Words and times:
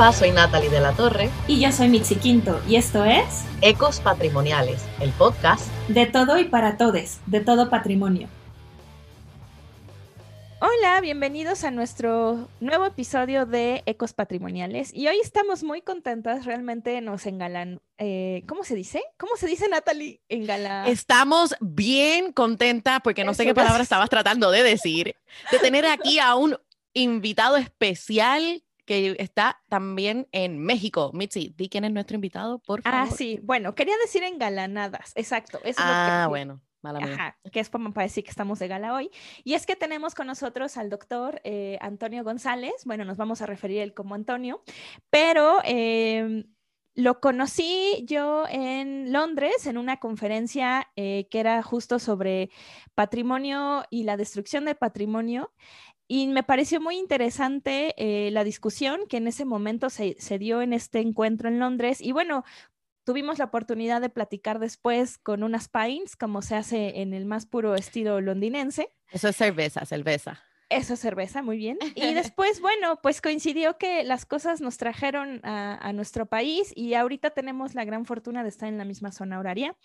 Hola, 0.00 0.14
soy 0.14 0.30
Natalie 0.30 0.70
de 0.70 0.80
la 0.80 0.92
Torre. 0.92 1.28
Y 1.46 1.60
yo 1.60 1.70
soy 1.72 1.90
Mitzi 1.90 2.16
Quinto, 2.16 2.58
y 2.66 2.76
esto 2.76 3.04
es 3.04 3.44
Ecos 3.60 4.00
Patrimoniales, 4.00 4.82
el 4.98 5.10
podcast 5.10 5.70
de 5.88 6.06
todo 6.06 6.38
y 6.38 6.44
para 6.44 6.78
todes, 6.78 7.20
de 7.26 7.40
todo 7.40 7.68
patrimonio. 7.68 8.26
Hola, 10.62 11.02
bienvenidos 11.02 11.64
a 11.64 11.70
nuestro 11.70 12.48
nuevo 12.60 12.86
episodio 12.86 13.44
de 13.44 13.82
Ecos 13.84 14.14
Patrimoniales. 14.14 14.90
Y 14.94 15.06
hoy 15.06 15.18
estamos 15.22 15.64
muy 15.64 15.82
contentas, 15.82 16.46
realmente 16.46 16.98
nos 17.02 17.26
engalan. 17.26 17.82
Eh, 17.98 18.42
¿Cómo 18.48 18.64
se 18.64 18.74
dice? 18.74 19.02
¿Cómo 19.18 19.36
se 19.36 19.48
dice, 19.48 19.68
Natalie? 19.68 20.22
Engala. 20.30 20.88
Estamos 20.88 21.54
bien 21.60 22.32
contentas, 22.32 23.02
porque 23.04 23.22
no 23.22 23.34
sé 23.34 23.44
qué 23.44 23.54
palabra 23.54 23.82
estabas 23.82 24.08
tratando 24.08 24.50
de 24.50 24.62
decir, 24.62 25.14
de 25.52 25.58
tener 25.58 25.84
aquí 25.84 26.18
a 26.18 26.36
un 26.36 26.56
invitado 26.94 27.58
especial 27.58 28.62
que 28.90 29.14
está 29.20 29.62
también 29.68 30.26
en 30.32 30.58
México. 30.58 31.12
Mitzi, 31.14 31.54
di 31.56 31.68
quién 31.68 31.84
es 31.84 31.92
nuestro 31.92 32.16
invitado, 32.16 32.58
por 32.58 32.80
ah, 32.80 32.90
favor. 32.90 33.08
Ah, 33.08 33.16
sí. 33.16 33.38
Bueno, 33.44 33.76
quería 33.76 33.94
decir 34.04 34.24
engalanadas. 34.24 35.12
Exacto. 35.14 35.60
ah, 35.76 36.26
bueno. 36.28 36.60
Mala 36.82 36.98
Ajá, 36.98 37.38
que 37.52 37.60
es 37.60 37.68
para 37.68 38.02
decir 38.02 38.24
que 38.24 38.30
estamos 38.30 38.58
de 38.58 38.66
gala 38.66 38.92
hoy. 38.92 39.10
Y 39.44 39.54
es 39.54 39.64
que 39.64 39.76
tenemos 39.76 40.16
con 40.16 40.26
nosotros 40.26 40.76
al 40.76 40.90
doctor 40.90 41.40
eh, 41.44 41.78
Antonio 41.80 42.24
González. 42.24 42.72
Bueno, 42.84 43.04
nos 43.04 43.16
vamos 43.16 43.42
a 43.42 43.46
referir 43.46 43.78
él 43.78 43.94
como 43.94 44.16
Antonio, 44.16 44.60
pero 45.08 45.60
em, 45.62 46.44
lo 46.94 47.20
conocí 47.20 48.04
yo 48.08 48.46
en 48.48 49.12
Londres 49.12 49.66
en 49.66 49.78
una 49.78 49.98
conferencia 49.98 50.88
eh, 50.96 51.28
que 51.30 51.38
era 51.38 51.62
justo 51.62 52.00
sobre 52.00 52.50
patrimonio 52.96 53.84
y 53.90 54.02
la 54.02 54.16
destrucción 54.16 54.64
del 54.64 54.76
patrimonio. 54.76 55.52
Y 56.12 56.26
me 56.26 56.42
pareció 56.42 56.80
muy 56.80 56.96
interesante 56.96 57.94
eh, 57.96 58.32
la 58.32 58.42
discusión 58.42 59.02
que 59.08 59.18
en 59.18 59.28
ese 59.28 59.44
momento 59.44 59.90
se, 59.90 60.16
dio 60.40 60.60
en 60.60 60.72
este 60.72 60.98
encuentro 60.98 61.48
en 61.48 61.60
Londres. 61.60 62.00
Y 62.00 62.10
bueno, 62.10 62.42
tuvimos 63.04 63.38
la 63.38 63.44
oportunidad 63.44 64.00
de 64.00 64.08
platicar 64.08 64.58
después 64.58 65.18
con 65.18 65.44
unas 65.44 65.68
pints, 65.68 66.16
como 66.16 66.42
se 66.42 66.56
hace 66.56 67.00
en 67.00 67.14
el 67.14 67.26
más 67.26 67.46
puro 67.46 67.76
estilo 67.76 68.20
londinense. 68.20 68.92
Eso 69.12 69.28
es 69.28 69.36
cerveza, 69.36 69.86
cerveza. 69.86 70.42
Eso 70.70 70.94
es 70.94 71.00
cerveza, 71.00 71.42
muy 71.42 71.58
bien. 71.58 71.78
Y 71.96 72.14
después, 72.14 72.60
bueno, 72.60 73.00
pues 73.02 73.20
coincidió 73.20 73.76
que 73.76 74.04
las 74.04 74.24
cosas 74.24 74.60
nos 74.60 74.76
trajeron 74.76 75.40
a, 75.42 75.92
nuestro 75.92 76.26
país 76.26 76.72
y 76.76 76.94
ahorita 76.94 77.30
tenemos 77.30 77.74
la 77.74 77.84
gran 77.84 78.06
fortuna 78.06 78.44
de 78.44 78.48
estar 78.48 78.68
en 78.68 78.78
la 78.78 78.84
misma 78.84 79.10
zona 79.10 79.40
horaria. 79.40 79.76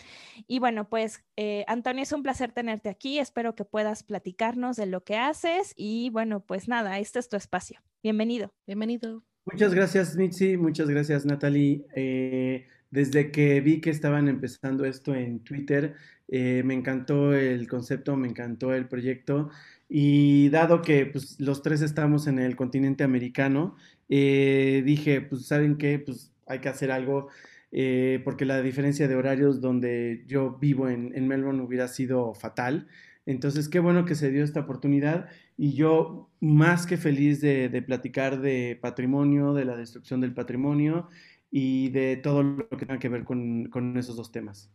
Y 0.47 0.59
bueno, 0.59 0.88
pues 0.88 1.23
eh, 1.36 1.66
Antonio, 1.67 2.03
es 2.03 2.11
un 2.11 2.22
placer 2.22 2.52
tenerte 2.52 2.89
aquí. 2.89 3.17
Espero 3.17 3.56
que 3.56 3.66
puedas 3.66 4.03
platicarnos 4.03 4.78
de 4.78 4.86
lo 4.86 5.03
que 5.03 5.17
haces 5.17 5.73
y 5.75 6.11
bueno, 6.11 6.41
pues 6.41 6.67
nada, 6.67 7.00
este 7.00 7.17
es 7.17 7.28
tu 7.28 7.36
espacio. 7.36 7.81
Bienvenido. 8.03 8.53
Bienvenido. 8.67 9.23
Muchas 9.45 9.73
gracias, 9.73 10.16
Mitzi. 10.16 10.56
Muchas 10.58 10.88
gracias, 10.88 11.25
Natalie. 11.25 11.86
Eh, 11.95 12.67
desde 12.91 13.31
que 13.31 13.59
vi 13.61 13.81
que 13.81 13.89
estaban 13.89 14.28
empezando 14.28 14.86
esto 14.86 15.16
en 15.16 15.39
Twitter, 15.39 15.95
eh, 16.28 16.63
me 16.63 16.73
encantó 16.73 17.33
el 17.33 17.67
concepto, 17.67 18.16
me 18.16 18.28
encantó 18.28 18.73
el 18.73 18.88
proyecto. 18.88 19.50
Y 19.88 20.50
dado 20.50 20.81
que 20.81 21.05
pues, 21.05 21.39
los 21.39 21.61
tres 21.61 21.81
estamos 21.81 22.28
en 22.28 22.39
el 22.39 22.55
continente 22.55 23.03
americano, 23.03 23.75
eh, 24.09 24.81
dije, 24.86 25.22
pues, 25.22 25.47
¿saben 25.47 25.78
qué? 25.78 26.00
Pues 26.00 26.33
hay 26.47 26.59
que 26.59 26.69
hacer 26.69 26.91
algo, 26.91 27.28
eh, 27.72 28.22
porque 28.23 28.45
la 28.45 28.61
diferencia 28.61 29.08
de 29.08 29.16
horarios 29.16 29.61
donde 29.61 30.23
yo 30.28 30.58
vivo 30.59 30.89
en, 30.89 31.28
Melbourne 31.28 31.61
hubiera 31.61 31.88
sido 31.88 32.33
fatal. 32.33 32.88
Entonces, 33.25 33.69
qué 33.69 33.80
bueno 33.80 34.06
que 34.06 34.16
se 34.16 34.31
dio 34.31 34.44
esta 34.44 34.62
oportunidad 34.62 35.29
y 35.57 35.73
yo 35.73 36.29
más 36.40 36.85
que 36.85 36.97
feliz 36.97 37.41
de, 37.41 37.84
platicar 37.85 38.41
de 38.41 38.78
patrimonio, 38.81 39.53
de 39.53 39.66
la 39.66 39.75
destrucción 39.78 40.22
del 40.22 40.34
patrimonio 40.34 41.09
y 41.52 41.90
de 41.90 42.17
todo 42.17 42.44
lo 42.44 42.69
que 42.69 42.85
tenga 42.85 43.00
que 43.00 43.09
ver 43.09 43.23
con, 43.23 43.66
con 43.69 43.97
esos 43.97 44.16
dos 44.16 44.31
temas. 44.31 44.72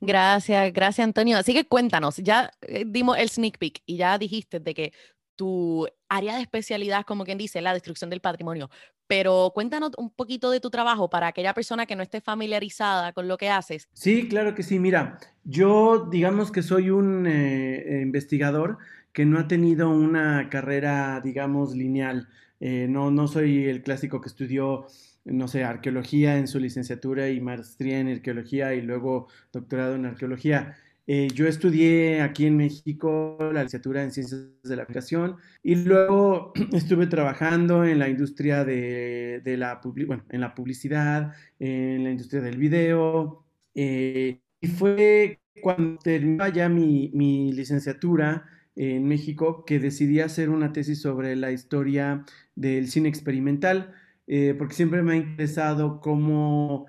Gracias, 0.00 0.72
gracias 0.72 1.04
Antonio. 1.04 1.38
Así 1.38 1.52
que 1.54 1.66
cuéntanos, 1.66 2.16
ya 2.16 2.50
eh, 2.62 2.84
dimos 2.86 3.18
el 3.18 3.28
sneak 3.28 3.58
peek 3.58 3.82
y 3.86 3.96
ya 3.96 4.18
dijiste 4.18 4.60
de 4.60 4.74
que 4.74 4.92
tu 5.36 5.86
área 6.08 6.34
de 6.34 6.42
especialidad, 6.42 7.04
como 7.04 7.24
quien 7.24 7.38
dice, 7.38 7.60
la 7.60 7.72
destrucción 7.72 8.10
del 8.10 8.20
patrimonio, 8.20 8.70
pero 9.06 9.52
cuéntanos 9.54 9.92
un 9.96 10.10
poquito 10.10 10.50
de 10.50 10.60
tu 10.60 10.68
trabajo 10.68 11.08
para 11.08 11.28
aquella 11.28 11.54
persona 11.54 11.86
que 11.86 11.96
no 11.96 12.02
esté 12.02 12.20
familiarizada 12.20 13.12
con 13.12 13.28
lo 13.28 13.38
que 13.38 13.48
haces. 13.48 13.88
Sí, 13.94 14.28
claro 14.28 14.54
que 14.54 14.62
sí. 14.62 14.78
Mira, 14.78 15.18
yo 15.44 16.08
digamos 16.10 16.52
que 16.52 16.62
soy 16.62 16.90
un 16.90 17.26
eh, 17.26 18.00
investigador 18.02 18.78
que 19.12 19.24
no 19.24 19.38
ha 19.38 19.48
tenido 19.48 19.88
una 19.90 20.48
carrera, 20.50 21.20
digamos, 21.24 21.74
lineal. 21.74 22.28
Eh, 22.60 22.86
no, 22.88 23.10
no 23.10 23.28
soy 23.28 23.66
el 23.66 23.82
clásico 23.82 24.20
que 24.20 24.28
estudió 24.28 24.86
no 25.30 25.48
sé, 25.48 25.64
arqueología 25.64 26.38
en 26.38 26.48
su 26.48 26.58
licenciatura 26.58 27.28
y 27.30 27.40
maestría 27.40 27.98
en 28.00 28.08
arqueología 28.08 28.74
y 28.74 28.82
luego 28.82 29.28
doctorado 29.52 29.94
en 29.94 30.06
arqueología. 30.06 30.76
Eh, 31.10 31.28
yo 31.34 31.46
estudié 31.46 32.20
aquí 32.20 32.44
en 32.44 32.58
México 32.58 33.38
la 33.40 33.62
licenciatura 33.62 34.02
en 34.02 34.10
Ciencias 34.10 34.46
de 34.62 34.76
la 34.76 34.82
Aplicación 34.82 35.36
y 35.62 35.76
luego 35.76 36.52
estuve 36.72 37.06
trabajando 37.06 37.84
en 37.84 37.98
la 37.98 38.10
industria 38.10 38.62
de, 38.64 39.40
la, 39.56 39.80
bueno, 40.06 40.24
en 40.28 40.40
la 40.42 40.54
publicidad, 40.54 41.32
en 41.58 42.04
la 42.04 42.10
industria 42.10 42.42
del 42.42 42.58
video. 42.58 43.42
Eh, 43.74 44.40
y 44.60 44.66
fue 44.66 45.40
cuando 45.62 45.98
terminé 46.00 46.52
ya 46.52 46.68
mi, 46.68 47.10
mi 47.14 47.52
licenciatura 47.52 48.44
en 48.76 49.08
México 49.08 49.64
que 49.64 49.80
decidí 49.80 50.20
hacer 50.20 50.50
una 50.50 50.72
tesis 50.72 51.00
sobre 51.00 51.34
la 51.36 51.52
historia 51.52 52.24
del 52.54 52.88
cine 52.88 53.08
experimental 53.08 53.94
eh, 54.28 54.54
porque 54.56 54.74
siempre 54.74 55.02
me 55.02 55.14
ha 55.14 55.16
interesado 55.16 56.00
cómo, 56.00 56.86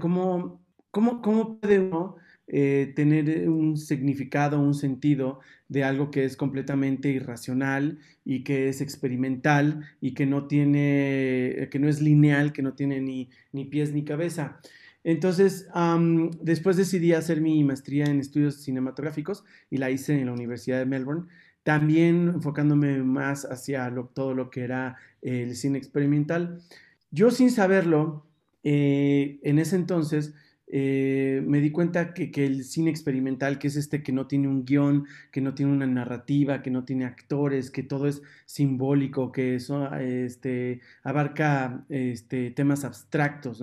cómo, 0.00 0.62
cómo, 0.90 1.22
cómo 1.22 1.60
uno 1.62 2.16
eh, 2.48 2.92
tener 2.96 3.48
un 3.48 3.76
significado, 3.76 4.58
un 4.58 4.74
sentido 4.74 5.40
de 5.68 5.84
algo 5.84 6.10
que 6.10 6.24
es 6.24 6.36
completamente 6.36 7.10
irracional 7.10 7.98
y 8.24 8.42
que 8.42 8.68
es 8.68 8.80
experimental 8.80 9.84
y 10.00 10.14
que 10.14 10.24
no 10.24 10.46
tiene, 10.46 11.68
que 11.70 11.78
no 11.78 11.88
es 11.88 12.00
lineal, 12.00 12.52
que 12.52 12.62
no 12.62 12.74
tiene 12.74 13.00
ni, 13.00 13.30
ni 13.52 13.66
pies 13.66 13.92
ni 13.92 14.04
cabeza. 14.04 14.60
Entonces, 15.04 15.68
después 16.40 16.76
decidí 16.76 17.12
hacer 17.12 17.40
mi 17.40 17.62
maestría 17.62 18.06
en 18.06 18.18
estudios 18.18 18.56
cinematográficos 18.62 19.44
y 19.70 19.76
la 19.76 19.90
hice 19.90 20.18
en 20.18 20.26
la 20.26 20.32
Universidad 20.32 20.78
de 20.80 20.86
Melbourne 20.86 21.26
también 21.66 22.28
enfocándome 22.28 23.02
más 23.02 23.44
hacia 23.44 23.92
todo 24.14 24.34
lo 24.34 24.50
que 24.50 24.62
era 24.62 24.98
el 25.20 25.56
cine 25.56 25.78
experimental. 25.78 26.62
Yo 27.10 27.32
sin 27.32 27.50
saberlo, 27.50 28.24
eh, 28.62 29.40
en 29.42 29.58
ese 29.58 29.74
entonces 29.74 30.32
eh, 30.68 31.42
me 31.44 31.60
di 31.60 31.72
cuenta 31.72 32.14
que, 32.14 32.30
el 32.46 32.62
cine 32.62 32.88
experimental, 32.88 33.58
que 33.58 33.66
es 33.66 33.74
este 33.74 34.04
que 34.04 34.12
no 34.12 34.28
tiene 34.28 34.46
un 34.46 34.64
guion, 34.64 35.06
que 35.32 35.40
no 35.40 35.54
tiene 35.54 35.72
una 35.72 35.88
narrativa, 35.88 36.62
que 36.62 36.70
no 36.70 36.84
tiene 36.84 37.04
actores, 37.04 37.72
que 37.72 37.82
todo 37.82 38.06
es 38.06 38.22
simbólico, 38.44 39.32
que 39.32 39.56
eso 39.56 39.92
este, 39.96 40.82
abarca 41.02 41.84
este, 41.88 42.52
temas 42.52 42.84
abstractos, 42.84 43.60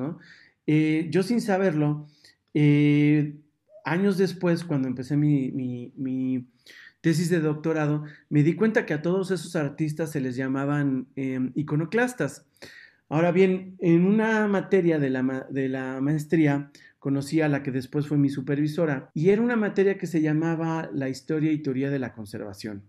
eh, 0.67 1.07
yo 1.09 1.23
sin 1.23 1.39
saberlo, 1.39 2.07
años 3.85 4.17
después, 4.17 4.65
cuando 4.65 4.89
empecé 4.89 5.15
mi 5.15 6.49
tesis 7.03 7.29
de 7.29 7.41
doctorado, 7.41 8.05
me 8.29 8.43
di 8.43 8.55
cuenta 8.55 8.85
que 8.85 8.93
a 8.93 9.01
todos 9.01 9.29
esos 9.29 9.57
artistas 9.57 10.11
se 10.11 10.21
les 10.21 10.37
llamaban 10.37 11.07
em, 11.17 11.51
iconoclastas. 11.53 12.45
Ahora 13.09 13.33
bien, 13.33 13.75
en 13.79 14.05
una 14.05 14.47
materia 14.47 14.99
de 14.99 15.09
la, 15.09 15.45
de 15.49 15.67
la 15.67 15.99
maestría, 15.99 16.71
conocí 16.99 17.41
a 17.41 17.49
la 17.49 17.61
que 17.61 17.71
después 17.71 18.07
fue 18.07 18.17
mi 18.17 18.29
supervisora, 18.29 19.11
y 19.13 19.31
era 19.31 19.41
una 19.41 19.57
materia 19.57 19.97
que 19.97 20.07
se 20.07 20.21
llamaba 20.21 20.89
la 20.93 21.09
historia 21.09 21.51
y 21.51 21.61
teoría 21.61 21.89
de 21.89 21.99
la 21.99 22.13
conservación. 22.13 22.83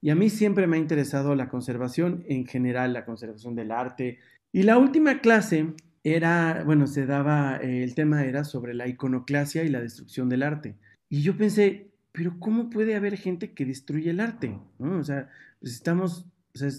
Y 0.00 0.10
a 0.10 0.14
mí 0.14 0.30
siempre 0.30 0.68
me 0.68 0.76
ha 0.76 0.80
interesado 0.80 1.34
la 1.34 1.48
conservación 1.48 2.22
en 2.28 2.46
general, 2.46 2.92
la 2.92 3.04
conservación 3.04 3.56
del 3.56 3.72
arte. 3.72 4.20
Y 4.52 4.62
la 4.62 4.78
última 4.78 5.20
clase 5.20 5.74
era, 6.04 6.62
bueno, 6.64 6.86
se 6.86 7.04
daba, 7.04 7.56
el 7.56 7.96
tema 7.96 8.24
era 8.26 8.44
sobre 8.44 8.74
la 8.74 8.86
iconoclasia 8.86 9.64
y 9.64 9.70
la 9.70 9.80
destrucción 9.80 10.28
del 10.28 10.44
arte. 10.44 10.76
Y 11.08 11.22
yo 11.22 11.36
pensé, 11.36 11.90
pero 12.16 12.40
¿cómo 12.40 12.70
puede 12.70 12.96
haber 12.96 13.18
gente 13.18 13.52
que 13.52 13.66
destruye 13.66 14.08
el 14.10 14.20
arte? 14.20 14.58
O 14.78 15.04
sea, 15.04 15.28
pues 15.60 15.74
estamos, 15.74 16.24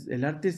el 0.10 0.24
arte 0.24 0.51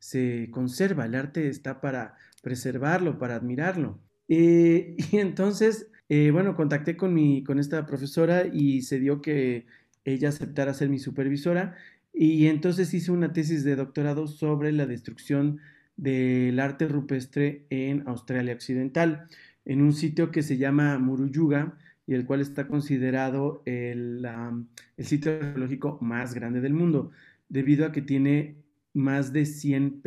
se, 0.00 0.50
conserva, 0.50 1.06
el 1.06 1.14
arte 1.14 1.48
está 1.48 1.80
para 1.80 2.16
preservarlo, 2.42 3.16
para 3.18 3.36
admirarlo. 3.36 4.00
Eh, 4.28 4.96
y 5.12 5.18
entonces, 5.18 5.86
eh, 6.08 6.32
bueno, 6.32 6.56
contacté 6.56 6.96
con, 6.96 7.14
mi, 7.14 7.44
con 7.44 7.60
esta 7.60 7.86
profesora 7.86 8.44
y 8.52 8.82
se 8.82 8.98
dio 8.98 9.22
que 9.22 9.66
ella 10.04 10.30
aceptara 10.30 10.74
ser 10.74 10.88
mi 10.88 10.98
supervisora 10.98 11.76
y 12.12 12.46
entonces 12.46 12.92
hice 12.94 13.12
una 13.12 13.32
tesis 13.32 13.62
de 13.62 13.76
doctorado 13.76 14.26
sobre 14.26 14.72
la 14.72 14.86
destrucción 14.86 15.60
del 15.96 16.58
arte 16.58 16.88
rupestre 16.88 17.66
en 17.70 18.02
Australia 18.08 18.54
Occidental, 18.54 19.28
en 19.64 19.82
un 19.82 19.92
sitio 19.92 20.32
que 20.32 20.42
se 20.42 20.56
llama 20.56 20.98
Muruyuga, 20.98 21.78
y 22.08 22.14
el 22.14 22.24
cual 22.24 22.40
está 22.40 22.66
considerado 22.66 23.62
el, 23.66 24.26
sitio 24.98 25.32
arqueológico 25.32 25.98
más 26.00 26.32
grande 26.34 26.62
del 26.62 26.72
mundo, 26.72 27.10
debido 27.50 27.84
a 27.84 27.92
que 27.92 28.00
tiene 28.00 28.56
más 28.94 29.32
de 29.34 29.44
100 29.44 30.00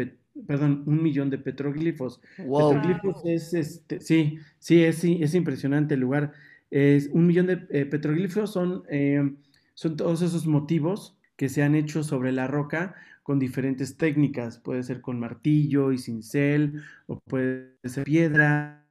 perdón, 0.47 0.81
un 0.87 1.03
millón 1.03 1.29
de 1.29 1.37
petroglifos. 1.37 2.19
Petroglifos 2.37 3.21
es, 3.25 3.53
este, 3.53 3.99
sí, 3.99 4.39
sí, 4.57 4.83
es, 4.83 5.03
es 5.03 5.35
impresionante 5.35 5.93
el 5.93 5.99
lugar. 5.99 6.33
Es 6.71 7.07
un 7.13 7.27
millón 7.27 7.45
de 7.45 7.67
eh, 7.69 7.85
petroglifos 7.85 8.51
son, 8.51 8.83
eh, 8.89 9.35
son 9.75 9.95
todos 9.95 10.23
esos 10.23 10.47
motivos 10.47 11.15
que 11.35 11.49
se 11.49 11.61
han 11.61 11.75
hecho 11.75 12.03
sobre 12.03 12.31
la 12.31 12.47
roca 12.47 12.95
con 13.21 13.37
diferentes 13.37 13.95
técnicas. 13.97 14.57
Puede 14.57 14.81
ser 14.81 15.01
con 15.01 15.19
martillo 15.19 15.91
y 15.91 15.99
cincel, 15.99 16.81
o 17.05 17.19
puede 17.19 17.75
ser 17.83 18.05
piedra, 18.05 18.87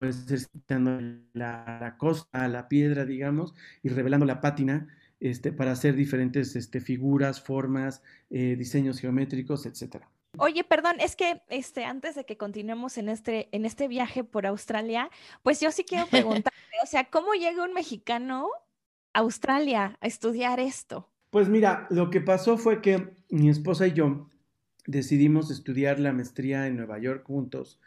puede 0.00 0.12
ser 0.14 0.40
quitando 0.50 0.98
la, 1.34 1.78
la 1.80 1.96
costa, 1.98 2.48
la 2.48 2.68
piedra, 2.68 3.04
digamos, 3.04 3.54
y 3.82 3.90
revelando 3.90 4.26
la 4.26 4.40
pátina. 4.40 4.88
Este, 5.20 5.52
para 5.52 5.72
hacer 5.72 5.94
diferentes 5.96 6.56
este, 6.56 6.80
figuras, 6.80 7.42
formas, 7.42 8.02
eh, 8.30 8.56
diseños 8.56 8.98
geométricos, 8.98 9.66
etcétera. 9.66 10.08
Oye, 10.38 10.64
perdón, 10.64 10.96
es 10.98 11.14
que 11.14 11.42
este, 11.50 11.84
antes 11.84 12.14
de 12.14 12.24
que 12.24 12.38
continuemos 12.38 12.96
en 12.96 13.10
este, 13.10 13.48
en 13.52 13.66
este 13.66 13.86
viaje 13.86 14.24
por 14.24 14.46
Australia, 14.46 15.10
pues 15.42 15.60
yo 15.60 15.70
sí 15.72 15.84
quiero 15.84 16.06
preguntar, 16.10 16.54
o 16.82 16.86
sea, 16.86 17.04
¿cómo 17.04 17.34
llega 17.34 17.64
un 17.64 17.74
mexicano 17.74 18.48
a 19.12 19.18
Australia 19.18 19.98
a 20.00 20.06
estudiar 20.06 20.58
esto? 20.58 21.06
Pues 21.28 21.50
mira, 21.50 21.86
lo 21.90 22.08
que 22.08 22.22
pasó 22.22 22.56
fue 22.56 22.80
que 22.80 23.12
mi 23.28 23.50
esposa 23.50 23.86
y 23.88 23.92
yo 23.92 24.30
decidimos 24.86 25.50
estudiar 25.50 26.00
la 26.00 26.14
maestría 26.14 26.66
en 26.66 26.76
Nueva 26.76 26.98
York 26.98 27.26
juntos. 27.26 27.78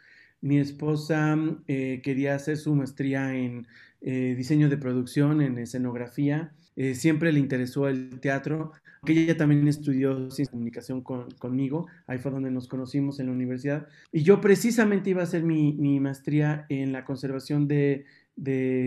Mi 0.44 0.58
esposa 0.58 1.38
eh, 1.68 2.02
quería 2.04 2.34
hacer 2.34 2.58
su 2.58 2.74
maestría 2.74 3.34
en 3.34 3.66
eh, 4.02 4.34
diseño 4.36 4.68
de 4.68 4.76
producción, 4.76 5.40
en 5.40 5.56
escenografía. 5.56 6.52
Eh, 6.76 6.94
siempre 6.94 7.32
le 7.32 7.40
interesó 7.40 7.88
el 7.88 8.20
teatro 8.20 8.72
que 9.06 9.12
ella 9.12 9.38
también 9.38 9.66
estudió 9.66 10.30
ciencia 10.30 10.44
de 10.44 10.50
comunicación 10.50 11.00
conmigo, 11.00 11.86
ahí 12.06 12.18
fue 12.18 12.30
donde 12.30 12.50
nos 12.50 12.68
conocimos 12.68 13.20
en 13.20 13.26
la 13.26 13.32
universidad, 13.32 13.86
y 14.12 14.22
yo 14.22 14.42
precisamente 14.42 15.10
iba 15.10 15.22
a 15.22 15.24
hacer 15.24 15.42
mi, 15.42 16.00
maestría 16.00 16.66
en 16.68 16.92
la 16.92 17.06
conservación 17.06 17.66
de, 17.66 18.04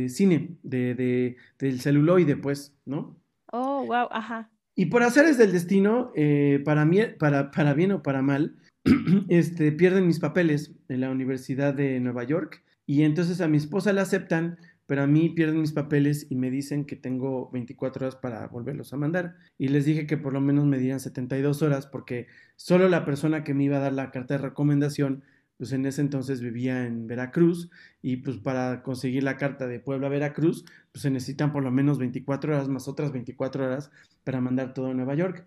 cine, 0.09 0.57
de, 0.61 1.37
del 1.57 1.81
celuloide, 1.81 2.35
pues, 2.35 2.75
¿no? 2.85 3.15
Oh, 3.51 3.83
wow, 3.85 4.07
ajá. 4.11 4.51
Y 4.75 4.87
por 4.87 5.01
hacer 5.01 5.35
del 5.35 5.51
destino, 5.51 6.11
eh, 6.15 6.61
para, 6.63 6.85
mí, 6.85 6.99
para, 7.17 7.49
para 7.49 7.73
bien 7.73 7.91
o 7.93 8.03
para 8.03 8.21
mal, 8.21 8.55
este, 9.29 9.71
pierden 9.71 10.07
mis 10.07 10.19
papeles 10.19 10.73
en 10.89 11.01
la 11.01 11.09
Universidad 11.09 11.73
de 11.73 11.99
Nueva 11.99 12.23
York, 12.23 12.63
y 12.85 13.03
entonces 13.03 13.41
a 13.41 13.47
mi 13.47 13.57
esposa 13.57 13.93
la 13.93 14.03
aceptan 14.03 14.57
pero 14.87 15.03
a 15.03 15.07
mí 15.07 15.29
pierden 15.29 15.61
mis 15.61 15.73
papeles 15.73 16.25
y 16.29 16.35
me 16.35 16.49
dicen 16.49 16.85
que 16.85 16.95
tengo 16.95 17.51
24 17.51 18.05
horas 18.05 18.15
para 18.15 18.47
volverlos 18.47 18.93
a 18.93 18.97
mandar. 18.97 19.35
Y 19.57 19.67
les 19.67 19.85
dije 19.85 20.07
que 20.07 20.17
por 20.17 20.31
lo 20.31 20.39
menos 20.39 20.65
me 20.65 20.79
dieran 20.79 21.01
72 21.01 21.61
horas 21.61 21.85
porque 21.85 22.27
solo 22.55 22.87
la 22.87 23.05
persona 23.05 23.43
que 23.43 23.53
me 23.53 23.65
iba 23.65 23.77
a 23.77 23.81
dar 23.81 23.93
la 23.93 24.11
carta 24.11 24.35
de 24.35 24.43
recomendación, 24.43 25.23
pues 25.57 25.73
en 25.73 25.85
ese 25.85 25.99
entonces 26.01 26.39
vivía 26.39 26.85
en 26.85 27.05
Veracruz 27.05 27.69
y 28.01 28.17
pues 28.17 28.37
para 28.37 28.81
conseguir 28.81 29.23
la 29.23 29.35
carta 29.35 29.67
de 29.67 29.81
Puebla 29.81 30.07
a 30.07 30.09
Veracruz, 30.09 30.63
pues 30.93 31.01
se 31.01 31.11
necesitan 31.11 31.51
por 31.51 31.63
lo 31.63 31.71
menos 31.71 31.99
24 31.99 32.53
horas 32.53 32.69
más 32.69 32.87
otras 32.87 33.11
24 33.11 33.65
horas 33.65 33.91
para 34.23 34.39
mandar 34.39 34.73
todo 34.73 34.91
a 34.91 34.93
Nueva 34.93 35.15
York. 35.15 35.45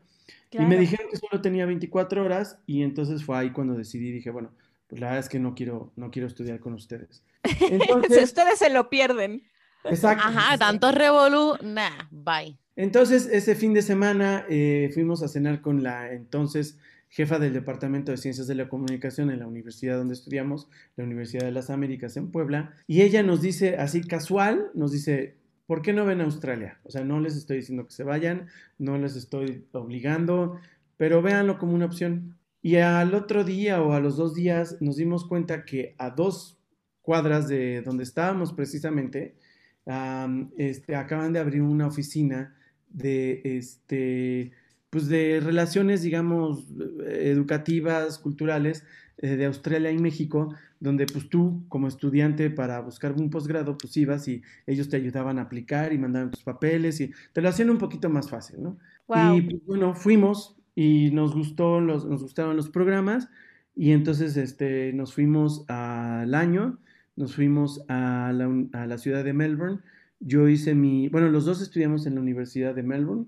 Y 0.53 0.59
me 0.59 0.77
dijeron 0.77 1.07
que 1.11 1.17
solo 1.17 1.41
tenía 1.41 1.67
24 1.67 2.25
horas 2.25 2.59
y 2.67 2.83
entonces 2.83 3.25
fue 3.25 3.39
ahí 3.39 3.51
cuando 3.51 3.75
decidí, 3.75 4.11
dije, 4.11 4.31
bueno, 4.31 4.51
pues 4.89 5.01
la 5.01 5.09
verdad 5.09 5.25
es 5.25 5.29
que 5.29 5.39
no 5.39 5.55
quiero, 5.55 5.93
no 5.97 6.11
quiero 6.11 6.27
estudiar 6.27 6.59
con 6.59 6.75
ustedes. 6.75 7.23
Entonces, 7.61 8.19
si 8.19 8.25
ustedes 8.25 8.59
se 8.59 8.71
lo 8.71 8.91
pierden. 8.91 9.45
Exacto. 9.85 10.25
Ajá, 10.27 10.59
tanto 10.59 10.91
revolú, 10.91 11.57
nah, 11.63 12.09
bye. 12.11 12.59
Entonces, 12.75 13.29
ese 13.31 13.55
fin 13.55 13.73
de 13.73 13.83
semana 13.83 14.45
eh, 14.51 14.91
fuimos 14.93 15.23
a 15.23 15.29
cenar 15.29 15.61
con 15.61 15.83
la 15.83 16.13
entonces 16.13 16.79
jefa 17.09 17.39
del 17.39 17.53
Departamento 17.53 18.13
de 18.13 18.19
Ciencias 18.19 18.47
de 18.47 18.55
la 18.55 18.69
Comunicación 18.69 19.31
en 19.31 19.41
la 19.41 19.47
universidad 19.47 19.99
donde 19.99 20.15
estudiamos, 20.15 20.69
la 20.97 21.05
Universidad 21.05 21.45
de 21.45 21.53
las 21.53 21.71
Américas 21.71 22.17
en 22.17 22.31
Puebla, 22.31 22.75
y 22.87 23.03
ella 23.03 23.23
nos 23.23 23.43
dice 23.43 23.77
así 23.77 24.03
casual, 24.03 24.71
nos 24.75 24.93
dice, 24.93 25.37
¿por 25.71 25.83
qué 25.83 25.93
no 25.93 26.05
ven 26.05 26.21
a 26.21 26.25
Australia? 26.25 26.81
O 26.83 26.91
sea, 26.91 27.05
no 27.05 27.21
les 27.21 27.37
estoy 27.37 27.59
diciendo 27.59 27.87
que 27.87 27.93
se 27.93 28.03
vayan, 28.03 28.49
no 28.77 28.99
les 28.99 29.15
estoy 29.15 29.69
obligando, 29.71 30.59
pero 30.97 31.23
véanlo 31.23 31.59
como 31.59 31.75
una 31.75 31.85
opción. 31.87 32.37
Y 32.61 32.75
al 32.75 33.15
otro 33.15 33.45
día 33.45 33.81
o 33.81 33.93
a 33.93 34.01
los 34.01 34.17
dos 34.17 34.35
días 34.35 34.79
nos 34.81 34.97
dimos 34.97 35.29
cuenta 35.29 35.65
que 35.65 35.95
a 35.97 36.11
dos 36.11 36.59
cuadras 37.03 37.47
de 37.47 37.83
donde 37.83 38.03
estábamos 38.03 38.53
precisamente, 38.53 39.37
este, 40.59 40.97
acaban 40.97 41.33
de 41.33 41.39
abrir 41.39 41.63
una 41.63 41.87
oficina 41.87 42.57
de, 42.89 43.41
este, 43.45 44.51
pues 44.91 45.07
de 45.07 45.39
relaciones, 45.39 46.03
digamos, 46.03 46.67
educativas, 47.07 48.19
culturales 48.19 48.83
eh, 49.23 49.37
de 49.37 49.45
Australia 49.45 49.91
y 49.91 49.99
México, 49.99 50.55
donde 50.81 51.05
pues 51.07 51.29
tú 51.29 51.63
como 51.69 51.89
estudiante 51.89 52.49
para 52.49 52.81
buscar 52.81 53.13
un 53.13 53.29
posgrado, 53.29 53.77
pues 53.77 53.97
ibas 53.97 54.27
y 54.29 54.43
ellos 54.67 54.89
te 54.89 54.97
ayudaban 54.97 55.39
a 55.39 55.43
aplicar 55.43 55.93
y 55.93 55.99
mandaban 55.99 56.31
tus 56.31 56.43
papeles 56.43 57.01
y 57.01 57.13
te 57.33 57.43
lo 57.43 57.51
hacían 57.51 57.69
un 57.69 57.79
poquito 57.79 58.09
más 58.09 58.31
fácil, 58.31 58.63
¿no? 58.63 58.79
Y 59.37 59.43
pues, 59.43 59.67
bueno, 59.67 59.95
fuimos, 59.95 60.57
y 60.75 61.11
nos 61.11 61.35
gustó, 61.35 61.83
nos 61.83 62.07
gustaron 62.07 62.57
los 62.57 62.71
programas 62.71 63.29
y 63.77 63.93
entonces 63.93 64.37
este, 64.39 64.93
nos 64.95 65.13
fuimos 65.13 65.65
al 65.69 66.35
año, 66.35 66.79
nos 67.17 67.35
fuimos 67.35 67.85
a 67.89 68.33
la, 68.35 68.49
a 68.73 68.87
la, 68.87 68.99
ciudad 68.99 69.25
de 69.25 69.35
Melbourne. 69.35 69.81
Yo 70.21 70.49
hice 70.49 70.75
mi, 70.75 71.09
bueno, 71.09 71.29
los 71.29 71.45
dos 71.45 71.61
estudiamos 71.61 72.07
en 72.07 72.15
la 72.15 72.23
Universidad 72.23 72.75
de 72.75 72.83
Melbourne 72.83 73.27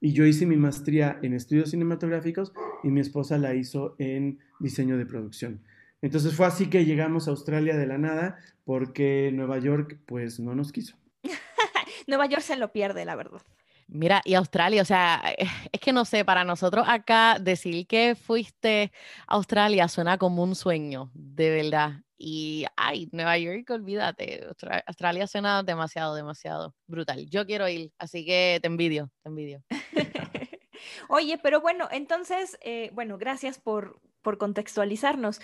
y 0.00 0.12
yo 0.12 0.24
hice 0.24 0.46
mi 0.46 0.56
maestría 0.56 1.18
en 1.22 1.34
estudios 1.34 1.70
cinematográficos 1.70 2.52
y 2.82 2.88
mi 2.88 3.00
esposa 3.00 3.38
la 3.38 3.54
hizo 3.54 3.96
en 3.98 4.38
diseño 4.60 4.96
de 4.96 5.06
producción. 5.06 5.60
Entonces 6.02 6.34
fue 6.34 6.46
así 6.46 6.68
que 6.68 6.84
llegamos 6.84 7.26
a 7.26 7.30
Australia 7.30 7.76
de 7.76 7.86
la 7.86 7.98
nada 7.98 8.38
porque 8.64 9.30
Nueva 9.32 9.58
York 9.58 9.98
pues 10.06 10.38
no 10.38 10.54
nos 10.54 10.72
quiso. 10.72 10.96
Nueva 12.06 12.26
York 12.26 12.42
se 12.42 12.56
lo 12.56 12.72
pierde, 12.72 13.04
la 13.04 13.16
verdad. 13.16 13.42
Mira, 13.88 14.20
y 14.24 14.34
Australia, 14.34 14.82
o 14.82 14.84
sea, 14.84 15.22
eh, 15.38 15.46
es 15.70 15.80
que 15.80 15.92
no 15.92 16.04
sé, 16.04 16.24
para 16.24 16.44
nosotros 16.44 16.86
acá 16.88 17.38
decir 17.40 17.86
que 17.86 18.16
fuiste 18.16 18.92
a 19.28 19.34
Australia 19.34 19.86
suena 19.88 20.18
como 20.18 20.42
un 20.42 20.54
sueño, 20.56 21.10
de 21.14 21.50
verdad. 21.50 21.92
Y, 22.18 22.64
ay, 22.76 23.08
Nueva 23.12 23.38
York, 23.38 23.68
olvídate, 23.70 24.46
Australia 24.86 25.26
suena 25.26 25.62
demasiado, 25.62 26.14
demasiado 26.14 26.74
brutal. 26.86 27.28
Yo 27.28 27.46
quiero 27.46 27.68
ir, 27.68 27.92
así 27.98 28.24
que 28.24 28.58
te 28.60 28.66
envidio, 28.66 29.10
te 29.22 29.28
envidio. 29.28 29.62
Oye, 31.08 31.38
pero 31.42 31.60
bueno, 31.60 31.88
entonces, 31.90 32.58
eh, 32.62 32.90
bueno, 32.92 33.18
gracias 33.18 33.58
por, 33.58 34.00
por 34.22 34.38
contextualizarnos. 34.38 35.40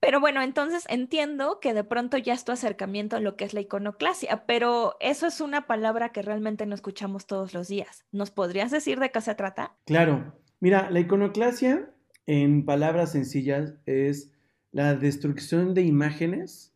Pero 0.00 0.20
bueno, 0.20 0.42
entonces 0.42 0.84
entiendo 0.88 1.58
que 1.60 1.74
de 1.74 1.84
pronto 1.84 2.18
ya 2.18 2.34
es 2.34 2.44
tu 2.44 2.52
acercamiento 2.52 3.16
a 3.16 3.20
lo 3.20 3.36
que 3.36 3.44
es 3.44 3.54
la 3.54 3.60
iconoclasia, 3.60 4.44
pero 4.46 4.96
eso 5.00 5.26
es 5.26 5.40
una 5.40 5.66
palabra 5.66 6.10
que 6.10 6.22
realmente 6.22 6.66
no 6.66 6.74
escuchamos 6.74 7.26
todos 7.26 7.54
los 7.54 7.68
días. 7.68 8.04
¿Nos 8.12 8.30
podrías 8.30 8.70
decir 8.70 9.00
de 9.00 9.10
qué 9.10 9.20
se 9.20 9.34
trata? 9.34 9.74
Claro. 9.86 10.34
Mira, 10.60 10.90
la 10.90 11.00
iconoclasia, 11.00 11.90
en 12.26 12.64
palabras 12.64 13.12
sencillas, 13.12 13.74
es 13.86 14.32
la 14.72 14.94
destrucción 14.94 15.74
de 15.74 15.82
imágenes 15.82 16.74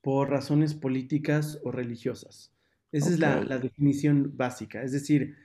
por 0.00 0.30
razones 0.30 0.74
políticas 0.74 1.60
o 1.64 1.70
religiosas. 1.70 2.52
Esa 2.92 3.08
es 3.08 3.18
la, 3.18 3.58
definición 3.58 4.36
básica. 4.36 4.82
Es 4.82 4.92
decir, 4.92 5.36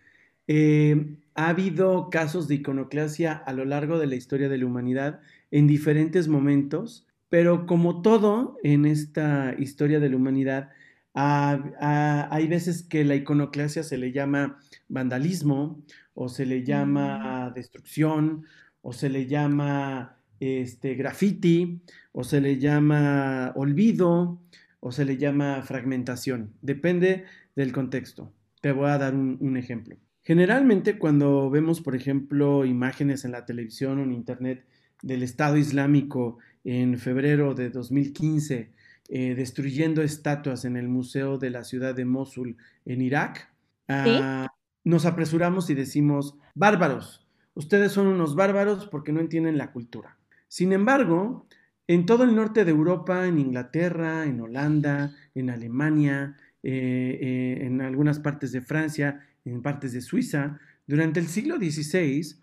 eh, 0.47 1.17
ha 1.35 1.49
habido 1.49 2.09
casos 2.09 2.47
de 2.47 2.55
iconoclasia 2.55 3.33
a 3.33 3.53
lo 3.53 3.63
largo 3.63 3.99
de 3.99 4.07
la 4.07 4.15
historia 4.15 4.49
de 4.49 4.57
la 4.57 4.65
humanidad 4.65 5.21
en 5.51 5.67
diferentes 5.67 6.27
momentos 6.27 7.06
pero 7.29 7.65
como 7.65 8.01
todo 8.01 8.57
en 8.63 8.85
esta 8.85 9.55
historia 9.57 9.99
de 9.99 10.09
la 10.09 10.15
humanidad, 10.15 10.69
hay 11.13 12.47
veces 12.47 12.83
que 12.83 13.03
la 13.03 13.15
iconoclasia 13.15 13.83
se 13.83 13.97
le 13.97 14.11
llama 14.11 14.59
vandalismo 14.87 15.83
o 16.13 16.29
se 16.29 16.45
le 16.45 16.63
llama 16.63 17.51
destrucción 17.55 18.45
o 18.81 18.93
se 18.93 19.09
le 19.09 19.25
llama 19.25 20.17
este, 20.39 20.93
graffiti 20.93 21.81
o 22.11 22.23
se 22.23 22.39
le 22.39 22.59
llama 22.59 23.51
olvido 23.55 24.41
o 24.79 24.91
se 24.91 25.05
le 25.05 25.17
llama 25.17 25.63
fragmentación. 25.63 26.53
Depende 26.61 27.25
del 27.55 27.71
contexto. 27.71 28.31
Te 28.61 28.71
voy 28.71 28.89
a 28.89 28.97
dar 28.97 29.15
un 29.15 29.57
ejemplo. 29.57 29.97
Generalmente 30.27 30.99
cuando 30.99 31.49
vemos, 31.49 31.79
por 31.79 31.95
ejemplo, 31.95 32.65
imágenes 32.65 33.23
en 33.23 33.31
la 33.31 33.45
televisión 33.45 33.99
o 33.99 34.03
en 34.03 34.11
internet 34.11 34.65
del 35.01 35.23
Estado 35.23 35.55
Islámico 35.55 36.37
en 36.67 36.99
febrero 36.99 37.53
de 37.53 37.69
2015, 37.69 38.73
eh, 39.07 39.35
destruyendo 39.35 40.01
estatuas 40.01 40.65
en 40.65 40.75
el 40.75 40.89
Museo 40.89 41.37
de 41.37 41.49
la 41.49 41.63
ciudad 41.63 41.95
de 41.95 42.03
Mosul 42.03 42.57
en 42.83 43.01
Irak, 43.01 43.53
ah, 43.87 44.47
nos 44.83 45.05
apresuramos 45.05 45.69
y 45.69 45.75
decimos, 45.75 46.35
bárbaros, 46.55 47.25
ustedes 47.53 47.93
son 47.93 48.07
unos 48.07 48.35
bárbaros 48.35 48.85
porque 48.87 49.13
no 49.13 49.21
entienden 49.21 49.57
la 49.57 49.71
cultura. 49.71 50.17
Sin 50.49 50.73
embargo, 50.73 51.47
en 51.87 52.05
todo 52.05 52.25
el 52.25 52.35
norte 52.35 52.65
de 52.65 52.71
Europa, 52.71 53.27
en 53.27 53.39
Inglaterra, 53.39 54.25
en 54.25 54.41
Holanda, 54.41 55.15
en 55.35 55.49
Alemania, 55.49 56.35
eh, 56.63 57.17
eh, 57.21 57.65
en 57.65 57.79
algunas 57.79 58.19
partes 58.19 58.51
de 58.51 58.59
Francia, 58.59 59.21
en 59.45 59.61
partes 59.61 59.93
de 59.93 60.01
Suiza, 60.01 60.59
durante 60.85 61.21
el 61.21 61.27
siglo 61.27 61.55
XVI, 61.55 62.35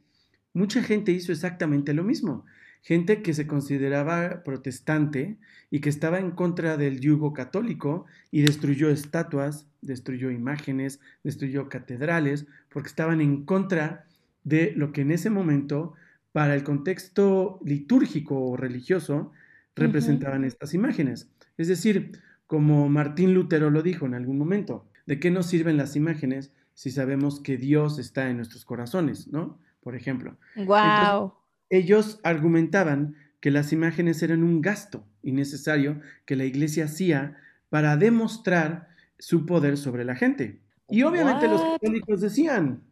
mucha 0.54 0.82
gente 0.82 1.12
hizo 1.12 1.30
exactamente 1.30 1.92
lo 1.92 2.04
mismo. 2.04 2.46
Gente 2.84 3.22
que 3.22 3.32
se 3.32 3.46
consideraba 3.46 4.42
protestante 4.44 5.38
y 5.70 5.80
que 5.80 5.88
estaba 5.88 6.18
en 6.18 6.32
contra 6.32 6.76
del 6.76 7.00
yugo 7.00 7.32
católico 7.32 8.04
y 8.30 8.42
destruyó 8.42 8.90
estatuas, 8.90 9.66
destruyó 9.80 10.30
imágenes, 10.30 11.00
destruyó 11.24 11.70
catedrales, 11.70 12.46
porque 12.68 12.88
estaban 12.88 13.22
en 13.22 13.46
contra 13.46 14.04
de 14.44 14.74
lo 14.76 14.92
que 14.92 15.00
en 15.00 15.12
ese 15.12 15.30
momento, 15.30 15.94
para 16.32 16.54
el 16.54 16.62
contexto 16.62 17.58
litúrgico 17.64 18.38
o 18.38 18.54
religioso, 18.54 19.32
representaban 19.74 20.44
estas 20.44 20.74
imágenes. 20.74 21.30
Es 21.56 21.68
decir, 21.68 22.20
como 22.46 22.90
Martín 22.90 23.32
Lutero 23.32 23.70
lo 23.70 23.82
dijo 23.82 24.04
en 24.04 24.12
algún 24.12 24.36
momento, 24.36 24.84
¿de 25.06 25.18
qué 25.18 25.30
nos 25.30 25.46
sirven 25.46 25.78
las 25.78 25.96
imágenes 25.96 26.52
si 26.74 26.90
sabemos 26.90 27.40
que 27.40 27.56
Dios 27.56 27.98
está 27.98 28.28
en 28.28 28.36
nuestros 28.36 28.66
corazones, 28.66 29.28
¿no? 29.28 29.58
Por 29.80 29.96
ejemplo. 29.96 30.36
Wow. 30.56 31.32
Ellos 31.70 32.20
argumentaban 32.22 33.16
que 33.40 33.50
las 33.50 33.72
imágenes 33.72 34.22
eran 34.22 34.42
un 34.42 34.62
gasto 34.62 35.06
innecesario 35.22 36.00
que 36.24 36.36
la 36.36 36.44
iglesia 36.44 36.86
hacía 36.86 37.36
para 37.68 37.96
demostrar 37.96 38.88
su 39.18 39.46
poder 39.46 39.76
sobre 39.76 40.04
la 40.04 40.14
gente. 40.14 40.60
Y 40.88 41.02
obviamente 41.02 41.48
los 41.48 41.62
católicos 41.62 42.20
decían, 42.20 42.82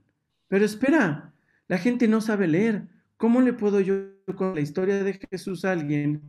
pero 0.49 0.65
espera, 0.65 1.33
la 1.69 1.79
gente 1.79 2.09
no 2.09 2.21
sabe 2.21 2.49
leer. 2.49 2.83
¿Cómo 3.17 3.41
le 3.41 3.53
puedo 3.53 3.81
yo 3.81 4.11
con 4.37 4.55
la 4.55 4.61
historia 4.61 5.03
de 5.03 5.19
Jesús 5.31 5.65
a 5.65 5.73
alguien 5.73 6.21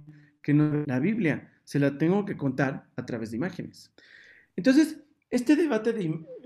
que 0.41 0.53
no 0.53 0.71
ve 0.71 0.83
la 0.87 0.99
Biblia? 0.99 1.51
Se 1.63 1.79
la 1.79 1.97
tengo 1.97 2.25
que 2.25 2.37
contar 2.37 2.87
a 2.95 3.05
través 3.05 3.31
de 3.31 3.37
imágenes. 3.37 3.91
Entonces, 4.55 4.99
este 5.29 5.55
debate 5.55 5.93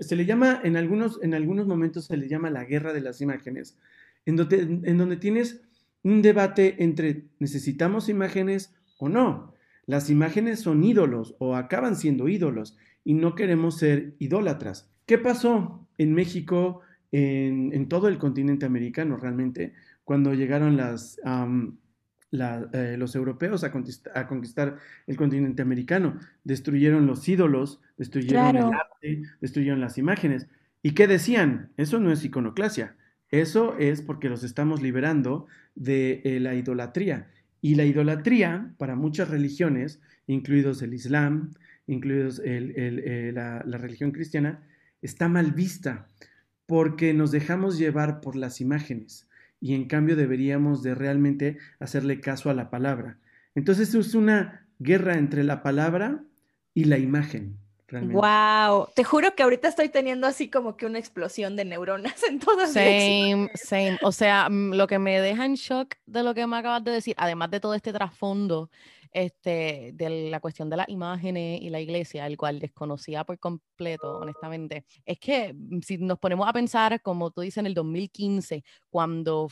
se 0.00 0.16
le 0.16 0.24
llama, 0.24 0.60
en 0.64 0.76
algunos, 0.76 1.22
en 1.22 1.34
algunos 1.34 1.66
momentos 1.66 2.06
se 2.06 2.16
le 2.16 2.28
llama 2.28 2.50
la 2.50 2.64
guerra 2.64 2.92
de 2.92 3.02
las 3.02 3.20
imágenes, 3.20 3.78
en 4.24 4.36
donde, 4.36 4.60
en 4.60 4.98
donde 4.98 5.16
tienes 5.16 5.60
un 6.02 6.22
debate 6.22 6.82
entre 6.82 7.24
necesitamos 7.38 8.08
imágenes 8.08 8.74
o 8.98 9.08
no. 9.08 9.54
Las 9.86 10.10
imágenes 10.10 10.60
son 10.60 10.84
ídolos 10.84 11.34
o 11.38 11.56
acaban 11.56 11.96
siendo 11.96 12.28
ídolos 12.28 12.76
y 13.04 13.14
no 13.14 13.34
queremos 13.34 13.78
ser 13.78 14.14
idólatras. 14.18 14.90
¿Qué 15.06 15.16
pasó 15.16 15.88
en 15.96 16.12
México, 16.12 16.82
en, 17.10 17.88
todo 17.88 18.08
el 18.08 18.18
continente 18.18 18.66
americano 18.66 19.16
realmente, 19.16 19.72
cuando 20.04 20.34
llegaron 20.34 20.76
las, 20.76 21.18
eh, 21.22 22.96
los 22.98 23.14
europeos 23.14 23.64
a 23.64 23.72
conquistar, 23.72 24.76
el 25.06 25.16
continente 25.16 25.62
americano? 25.62 26.18
Destruyeron 26.44 27.06
los 27.06 27.26
ídolos, 27.26 27.80
destruyeron 27.96 28.56
el 28.56 28.64
arte, 28.64 29.22
destruyeron 29.40 29.80
las 29.80 29.96
imágenes. 29.96 30.48
¿Y 30.82 30.90
qué 30.90 31.06
decían? 31.06 31.72
Eso 31.78 31.98
no 31.98 32.12
es 32.12 32.24
iconoclasia. 32.24 32.94
Eso 33.30 33.76
es 33.78 34.02
porque 34.02 34.28
los 34.28 34.42
estamos 34.42 34.82
liberando 34.82 35.46
de 35.74 36.22
eh, 36.24 36.40
la 36.40 36.54
idolatría. 36.54 37.28
Y 37.60 37.74
la 37.74 37.84
idolatría, 37.84 38.74
para 38.78 38.94
muchas 38.94 39.28
religiones, 39.28 40.00
incluidos 40.26 40.80
el 40.82 40.94
Islam, 40.94 41.50
incluidos 41.86 42.40
eh, 42.44 43.32
la, 43.34 43.60
religión 43.78 44.12
cristiana, 44.12 44.62
está 45.02 45.28
mal 45.28 45.52
vista 45.52 46.08
porque 46.66 47.14
nos 47.14 47.30
dejamos 47.30 47.78
llevar 47.78 48.20
por 48.20 48.36
las 48.36 48.60
imágenes 48.60 49.26
y 49.60 49.74
en 49.74 49.86
cambio 49.86 50.14
deberíamos 50.14 50.82
de 50.82 50.94
realmente 50.94 51.58
hacerle 51.80 52.20
caso 52.20 52.50
a 52.50 52.54
la 52.54 52.70
palabra. 52.70 53.18
Entonces 53.54 53.94
es 53.94 54.14
una 54.14 54.66
guerra 54.78 55.18
entre 55.18 55.42
la 55.44 55.62
palabra 55.62 56.22
y 56.74 56.84
la 56.84 56.98
imagen. 56.98 57.56
Wow, 57.90 58.88
te 58.94 59.02
juro 59.02 59.34
que 59.34 59.42
ahorita 59.42 59.68
estoy 59.68 59.88
teniendo 59.88 60.26
así 60.26 60.50
como 60.50 60.76
que 60.76 60.84
una 60.84 60.98
explosión 60.98 61.56
de 61.56 61.64
neuronas 61.64 62.22
en 62.28 62.38
todas 62.38 62.72
Same, 62.72 63.50
same. 63.54 63.98
O 64.02 64.12
sea, 64.12 64.48
mm, 64.50 64.74
lo 64.74 64.86
que 64.86 64.98
me 64.98 65.20
deja 65.20 65.46
en 65.46 65.54
shock 65.54 65.94
de 66.06 66.22
lo 66.22 66.34
que 66.34 66.46
me 66.46 66.58
acabas 66.58 66.84
de 66.84 66.90
decir, 66.90 67.14
además 67.16 67.50
de 67.50 67.60
todo 67.60 67.74
este 67.74 67.92
trasfondo 67.92 68.70
este, 69.12 69.92
de 69.94 70.30
la 70.30 70.40
cuestión 70.40 70.68
de 70.68 70.76
las 70.76 70.88
imágenes 70.90 71.62
y 71.62 71.70
la 71.70 71.80
iglesia, 71.80 72.26
el 72.26 72.36
cual 72.36 72.58
desconocía 72.58 73.24
por 73.24 73.38
completo, 73.38 74.18
honestamente, 74.18 74.84
es 75.06 75.18
que 75.18 75.54
mm, 75.54 75.80
si 75.80 75.96
nos 75.98 76.18
ponemos 76.18 76.46
a 76.46 76.52
pensar, 76.52 77.00
como 77.00 77.30
tú 77.30 77.40
dices, 77.40 77.58
en 77.58 77.66
el 77.66 77.74
2015, 77.74 78.64
cuando 78.90 79.48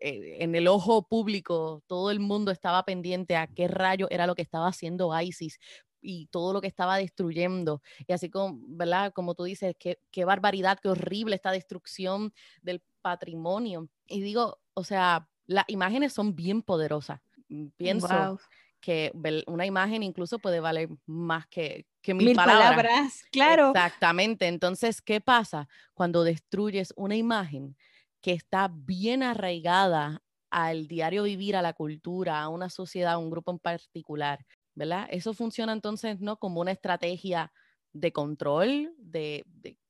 eh, 0.00 0.38
en 0.40 0.54
el 0.54 0.68
ojo 0.68 1.06
público 1.06 1.82
todo 1.86 2.10
el 2.10 2.20
mundo 2.20 2.50
estaba 2.50 2.82
pendiente 2.84 3.36
a 3.36 3.46
qué 3.46 3.68
rayo 3.68 4.06
era 4.10 4.26
lo 4.26 4.34
que 4.34 4.42
estaba 4.42 4.68
haciendo 4.68 5.12
ISIS 5.20 5.58
y 6.04 6.26
todo 6.26 6.52
lo 6.52 6.60
que 6.60 6.66
estaba 6.66 6.98
destruyendo. 6.98 7.82
Y 8.06 8.12
así 8.12 8.30
como, 8.30 8.60
¿verdad? 8.68 9.12
Como 9.12 9.34
tú 9.34 9.44
dices, 9.44 9.74
qué, 9.78 9.98
qué 10.10 10.24
barbaridad, 10.24 10.78
qué 10.80 10.90
horrible 10.90 11.34
esta 11.34 11.50
destrucción 11.50 12.32
del 12.62 12.82
patrimonio. 13.00 13.88
Y 14.06 14.20
digo, 14.20 14.60
o 14.74 14.84
sea, 14.84 15.28
las 15.46 15.64
imágenes 15.68 16.12
son 16.12 16.36
bien 16.36 16.62
poderosas. 16.62 17.20
Mm, 17.48 17.68
pienso 17.76 18.38
que 18.80 19.12
una 19.46 19.64
imagen 19.64 20.02
incluso 20.02 20.38
puede 20.38 20.60
valer 20.60 20.90
más 21.06 21.46
que, 21.46 21.86
que 22.02 22.12
mil, 22.12 22.36
palabras. 22.36 23.24
Claro. 23.32 23.70
Exactamente. 23.70 24.46
Entonces, 24.46 25.00
¿qué 25.00 25.22
pasa 25.22 25.68
cuando 25.94 26.22
destruyes 26.22 26.92
una 26.94 27.16
imagen 27.16 27.78
que 28.20 28.32
está 28.32 28.70
bien 28.70 29.22
arraigada 29.22 30.22
al 30.50 30.86
diario 30.86 31.22
vivir, 31.22 31.56
a 31.56 31.62
la 31.62 31.72
cultura, 31.72 32.42
a 32.42 32.48
una 32.48 32.68
sociedad, 32.68 33.14
a 33.14 33.18
un 33.18 33.30
grupo 33.30 33.52
en 33.52 33.58
particular? 33.58 34.44
¿Verdad? 34.74 35.06
Eso 35.10 35.34
funciona 35.34 35.72
entonces 35.72 36.20
no 36.20 36.38
como 36.38 36.60
una 36.60 36.72
estrategia 36.72 37.52
de 37.92 38.12
control, 38.12 38.92
de, 38.98 39.44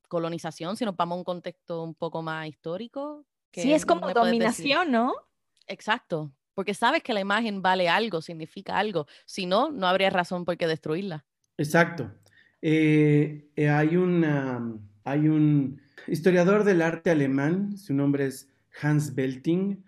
colonización, 0.08 0.76
si 0.76 0.84
nos 0.84 0.96
vamos 0.96 1.16
a 1.16 1.18
un 1.18 1.24
contexto 1.24 1.82
un 1.82 1.94
poco 1.94 2.22
más 2.22 2.46
histórico. 2.46 3.24
sí, 3.52 3.72
es 3.72 3.84
como 3.84 4.12
dominación, 4.12 4.92
¿no? 4.92 5.14
Exacto, 5.66 6.32
porque 6.54 6.74
sabes 6.74 7.02
que 7.02 7.12
la 7.12 7.20
imagen 7.20 7.62
vale 7.62 7.88
algo, 7.88 8.20
significa 8.20 8.78
algo. 8.78 9.06
Si 9.26 9.46
no, 9.46 9.70
no 9.70 9.86
habría 9.86 10.10
razón 10.10 10.44
por 10.44 10.56
qué 10.56 10.66
destruirla. 10.66 11.24
Exacto. 11.56 12.12
Eh, 12.62 13.48
eh, 13.56 13.68
hay, 13.68 13.96
hay 15.04 15.28
un 15.28 15.80
historiador 16.06 16.64
del 16.64 16.82
arte 16.82 17.10
alemán, 17.10 17.76
su 17.76 17.92
nombre 17.92 18.26
es 18.26 18.48
Hans 18.80 19.14
Belting, 19.14 19.84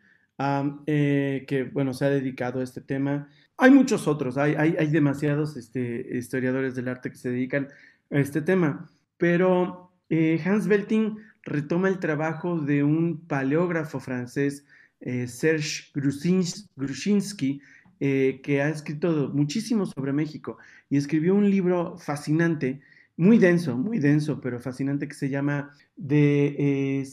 eh, 0.86 1.44
que 1.48 1.64
bueno, 1.64 1.94
se 1.94 2.04
ha 2.04 2.10
dedicado 2.10 2.60
a 2.60 2.64
este 2.64 2.80
tema 2.80 3.28
hay 3.58 3.70
muchos 3.70 4.06
otros, 4.06 4.36
hay, 4.36 4.54
hay, 4.54 4.86
demasiados 4.88 5.56
este, 5.56 6.06
historiadores 6.16 6.74
del 6.74 6.88
arte 6.88 7.10
que 7.10 7.16
se 7.16 7.30
dedican 7.30 7.68
a 8.10 8.18
este 8.18 8.42
tema, 8.42 8.90
pero 9.16 9.92
eh, 10.10 10.40
Hans 10.44 10.68
Belting 10.68 11.16
retoma 11.42 11.88
el 11.88 11.98
trabajo 11.98 12.58
de 12.58 12.84
un 12.84 13.26
paleógrafo 13.26 13.98
francés, 13.98 14.66
eh, 15.00 15.26
Serge 15.26 15.90
Grushinsky, 15.94 17.60
eh, 17.98 18.40
que 18.42 18.60
ha 18.60 18.68
escrito 18.68 19.30
muchísimo 19.32 19.86
sobre 19.86 20.12
México 20.12 20.58
y 20.90 20.98
escribió 20.98 21.34
un 21.34 21.48
libro 21.50 21.96
fascinante, 21.96 22.82
muy 23.16 23.38
denso, 23.38 23.78
muy 23.78 23.98
denso, 23.98 24.40
pero 24.40 24.60
fascinante, 24.60 25.08
que 25.08 25.14
se 25.14 25.30
llama 25.30 25.70
de... 25.96 27.06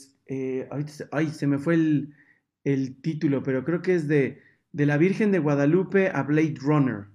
ay, 1.11 1.29
se 1.29 1.47
me 1.47 1.57
fue 1.57 1.75
el, 1.75 2.13
el 2.65 3.01
título, 3.01 3.43
pero 3.43 3.63
creo 3.63 3.81
que 3.81 3.95
es 3.95 4.09
de 4.09 4.41
de 4.73 4.85
la 4.85 4.97
Virgen 4.97 5.31
de 5.31 5.39
Guadalupe 5.39 6.11
a 6.13 6.23
Blade 6.23 6.55
Runner. 6.59 7.05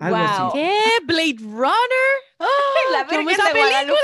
Algo 0.00 0.16
así. 0.16 0.42
¿Qué? 0.54 0.78
¿Blade 1.06 1.36
Runner? 1.40 2.12
la 2.92 3.04
Virgen 3.04 3.26
de 3.26 3.60
Guadalupe. 3.60 3.98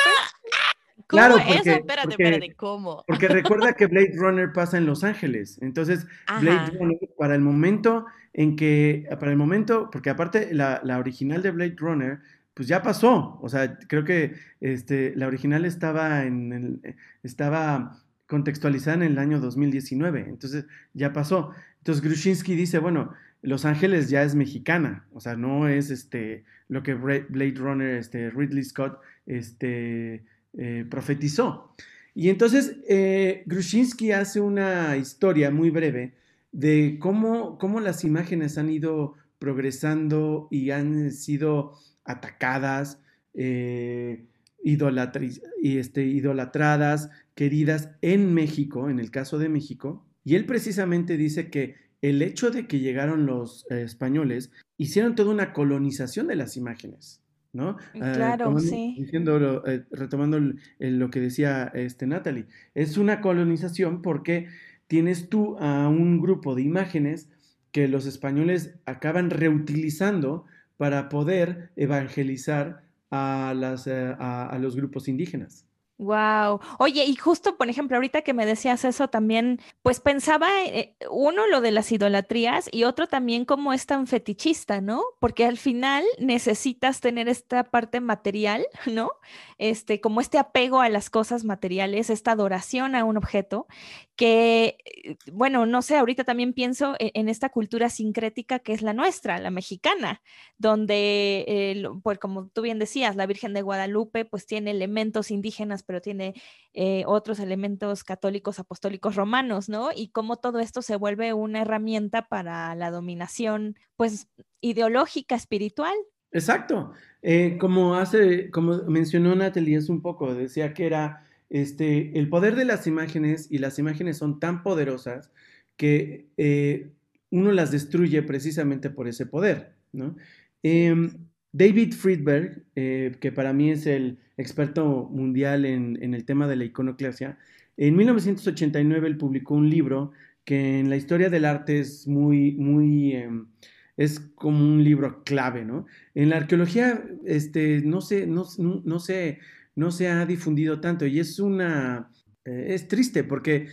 ¿Cómo 1.08 1.22
claro, 1.22 1.34
porque, 1.36 1.52
eso? 1.52 1.70
Espérate, 1.70 2.10
espérate, 2.10 2.54
¿cómo? 2.54 3.02
Porque 3.06 3.28
recuerda 3.28 3.72
que 3.72 3.86
Blade 3.86 4.12
Runner 4.14 4.52
pasa 4.52 4.76
en 4.76 4.84
Los 4.84 5.04
Ángeles. 5.04 5.58
Entonces, 5.62 6.06
Blade 6.40 6.70
Runner, 6.78 6.98
para 7.16 7.34
el 7.34 7.40
momento 7.40 8.04
en 8.34 8.56
que, 8.56 9.08
para 9.18 9.30
el 9.30 9.38
momento, 9.38 9.88
porque 9.90 10.10
aparte 10.10 10.52
la, 10.52 10.82
la, 10.84 10.98
original 10.98 11.42
de 11.42 11.50
Blade 11.50 11.76
Runner, 11.78 12.20
pues 12.52 12.68
ya 12.68 12.82
pasó. 12.82 13.38
O 13.40 13.48
sea, 13.48 13.78
creo 13.88 14.04
que 14.04 14.34
este, 14.60 15.14
la 15.16 15.28
original 15.28 15.64
estaba 15.64 16.24
en 16.24 16.52
el, 16.52 16.96
estaba 17.22 18.02
contextualizada 18.28 18.96
en 18.96 19.12
el 19.12 19.18
año 19.18 19.40
2019. 19.40 20.26
Entonces, 20.28 20.66
ya 20.94 21.12
pasó. 21.12 21.50
Entonces 21.78 22.04
Grushinsky 22.04 22.54
dice, 22.54 22.78
bueno, 22.78 23.12
Los 23.42 23.64
Ángeles 23.64 24.10
ya 24.10 24.22
es 24.22 24.34
mexicana, 24.34 25.06
o 25.12 25.20
sea, 25.20 25.36
no 25.36 25.68
es 25.68 25.90
este, 25.90 26.44
lo 26.68 26.82
que 26.82 26.94
Blade 26.94 27.54
Runner, 27.56 27.96
este, 27.96 28.30
Ridley 28.30 28.64
Scott, 28.64 28.98
este, 29.26 30.24
eh, 30.56 30.84
profetizó. 30.88 31.74
Y 32.14 32.30
entonces 32.30 32.76
eh, 32.88 33.44
Grushinsky 33.46 34.12
hace 34.12 34.40
una 34.40 34.96
historia 34.96 35.50
muy 35.50 35.70
breve 35.70 36.14
de 36.52 36.98
cómo, 37.00 37.58
cómo 37.58 37.80
las 37.80 38.04
imágenes 38.04 38.58
han 38.58 38.70
ido 38.70 39.14
progresando 39.38 40.48
y 40.50 40.70
han 40.70 41.12
sido 41.12 41.74
atacadas, 42.04 43.00
eh, 43.34 44.24
este, 44.64 46.04
idolatradas, 46.04 47.10
queridas 47.38 47.92
en 48.02 48.34
México, 48.34 48.90
en 48.90 48.98
el 48.98 49.12
caso 49.12 49.38
de 49.38 49.48
México, 49.48 50.04
y 50.24 50.34
él 50.34 50.44
precisamente 50.44 51.16
dice 51.16 51.50
que 51.50 51.76
el 52.02 52.20
hecho 52.20 52.50
de 52.50 52.66
que 52.66 52.80
llegaron 52.80 53.26
los 53.26 53.64
eh, 53.70 53.82
españoles 53.82 54.50
hicieron 54.76 55.14
toda 55.14 55.30
una 55.30 55.52
colonización 55.52 56.26
de 56.26 56.34
las 56.34 56.56
imágenes. 56.56 57.22
¿no? 57.52 57.76
Mm, 57.94 58.02
ah, 58.02 58.12
claro, 58.12 58.58
sí. 58.58 58.96
Diciendo, 58.98 59.64
eh, 59.68 59.84
retomando 59.92 60.40
lo 60.80 61.10
que 61.10 61.20
decía 61.20 61.70
este 61.74 62.08
Natalie, 62.08 62.46
es 62.74 62.98
una 62.98 63.20
colonización 63.20 64.02
porque 64.02 64.48
tienes 64.88 65.28
tú 65.28 65.56
a 65.58 65.86
un 65.86 66.20
grupo 66.20 66.56
de 66.56 66.62
imágenes 66.62 67.30
que 67.70 67.86
los 67.86 68.06
españoles 68.06 68.74
acaban 68.84 69.30
reutilizando 69.30 70.44
para 70.76 71.08
poder 71.08 71.70
evangelizar 71.76 72.82
a, 73.12 73.54
las, 73.56 73.86
eh, 73.86 74.16
a 74.18 74.58
los 74.60 74.74
grupos 74.74 75.06
indígenas. 75.06 75.67
Wow. 76.00 76.60
Oye, 76.78 77.04
y 77.06 77.16
justo, 77.16 77.56
por 77.56 77.68
ejemplo, 77.68 77.96
ahorita 77.96 78.22
que 78.22 78.32
me 78.32 78.46
decías 78.46 78.84
eso 78.84 79.08
también, 79.08 79.60
pues 79.82 79.98
pensaba, 79.98 80.46
eh, 80.64 80.94
uno, 81.10 81.48
lo 81.48 81.60
de 81.60 81.72
las 81.72 81.90
idolatrías 81.90 82.68
y 82.70 82.84
otro 82.84 83.08
también 83.08 83.44
cómo 83.44 83.72
es 83.72 83.84
tan 83.86 84.06
fetichista, 84.06 84.80
¿no? 84.80 85.02
Porque 85.18 85.44
al 85.44 85.58
final 85.58 86.04
necesitas 86.20 87.00
tener 87.00 87.28
esta 87.28 87.64
parte 87.64 88.00
material, 88.00 88.64
¿no? 88.86 89.10
Este, 89.58 90.00
como 90.00 90.20
este 90.20 90.38
apego 90.38 90.80
a 90.82 90.88
las 90.88 91.10
cosas 91.10 91.42
materiales, 91.42 92.10
esta 92.10 92.30
adoración 92.30 92.94
a 92.94 93.04
un 93.04 93.16
objeto, 93.16 93.66
que, 94.14 94.78
eh, 94.84 95.16
bueno, 95.32 95.66
no 95.66 95.82
sé, 95.82 95.96
ahorita 95.96 96.22
también 96.22 96.52
pienso 96.52 96.94
e-, 97.00 97.10
en, 97.14 97.28
esta 97.28 97.48
cultura 97.48 97.90
sincrética 97.90 98.60
que 98.60 98.72
es 98.72 98.82
la 98.82 98.92
nuestra, 98.92 99.38
la 99.38 99.50
mexicana, 99.50 100.22
donde, 100.58 101.82
pues 102.04 102.18
como 102.20 102.46
tú 102.48 102.62
bien 102.62 102.78
decías, 102.78 103.16
la 103.16 103.26
Virgen 103.26 103.52
de 103.52 103.62
Guadalupe, 103.62 104.24
pues 104.24 104.46
tiene 104.46 104.70
elementos 104.70 105.32
indígenas 105.32 105.82
pero 105.88 106.02
tiene 106.02 106.34
eh, 106.74 107.02
otros 107.06 107.40
elementos 107.40 108.04
católicos, 108.04 108.58
apostólicos, 108.58 109.16
romanos, 109.16 109.70
¿no? 109.70 109.88
Y 109.96 110.10
cómo 110.10 110.36
todo 110.36 110.60
esto 110.60 110.82
se 110.82 110.96
vuelve 110.96 111.32
una 111.32 111.62
herramienta 111.62 112.28
para 112.28 112.74
la 112.74 112.90
dominación, 112.90 113.74
pues, 113.96 114.28
ideológica, 114.60 115.34
espiritual. 115.34 115.94
Exacto. 116.30 116.92
Eh, 117.22 117.56
como 117.58 117.94
hace, 117.94 118.50
como 118.50 118.82
mencionó 118.82 119.34
Natalie 119.34 119.78
es 119.78 119.88
un 119.88 120.02
poco, 120.02 120.34
decía 120.34 120.74
que 120.74 120.84
era 120.84 121.26
este, 121.48 122.18
el 122.18 122.28
poder 122.28 122.54
de 122.54 122.66
las 122.66 122.86
imágenes 122.86 123.50
y 123.50 123.56
las 123.56 123.78
imágenes 123.78 124.18
son 124.18 124.38
tan 124.38 124.62
poderosas 124.62 125.32
que 125.78 126.28
eh, 126.36 126.90
uno 127.30 127.50
las 127.52 127.70
destruye 127.70 128.22
precisamente 128.22 128.90
por 128.90 129.08
ese 129.08 129.24
poder, 129.24 129.72
¿no? 129.92 130.16
Em, 130.62 131.28
David 131.50 131.94
Friedberg, 131.94 132.62
que 132.74 133.32
para 133.34 133.54
mí 133.54 133.70
es 133.70 133.86
el 133.86 134.18
experto 134.38 135.08
mundial 135.10 135.66
en, 135.66 136.14
el 136.14 136.24
tema 136.24 136.46
de 136.48 136.56
la 136.56 136.64
iconoclasia, 136.64 137.38
en 137.76 137.96
1989 137.96 139.06
él 139.06 139.18
publicó 139.18 139.54
un 139.54 139.68
libro 139.68 140.12
que 140.44 140.80
en 140.80 140.88
la 140.88 140.96
historia 140.96 141.28
del 141.28 141.44
arte 141.44 141.80
es 141.80 142.06
muy, 142.08 142.52
muy, 142.52 143.14
em, 143.14 143.48
es 143.96 144.20
como 144.34 144.58
un 144.58 144.82
libro 144.82 145.22
clave, 145.24 145.64
¿no? 145.64 145.86
En 146.14 146.30
la 146.30 146.38
arqueología, 146.38 147.04
este, 147.26 147.82
no 147.82 148.00
se, 148.00 148.26
no, 148.26 148.46
no, 148.56 149.90
se, 149.90 150.08
ha 150.08 150.26
difundido 150.26 150.80
tanto 150.80 151.06
y 151.06 151.20
es 151.20 151.38
una, 151.38 152.10
eh, 152.44 152.68
es 152.70 152.88
triste 152.88 153.24
porque 153.24 153.68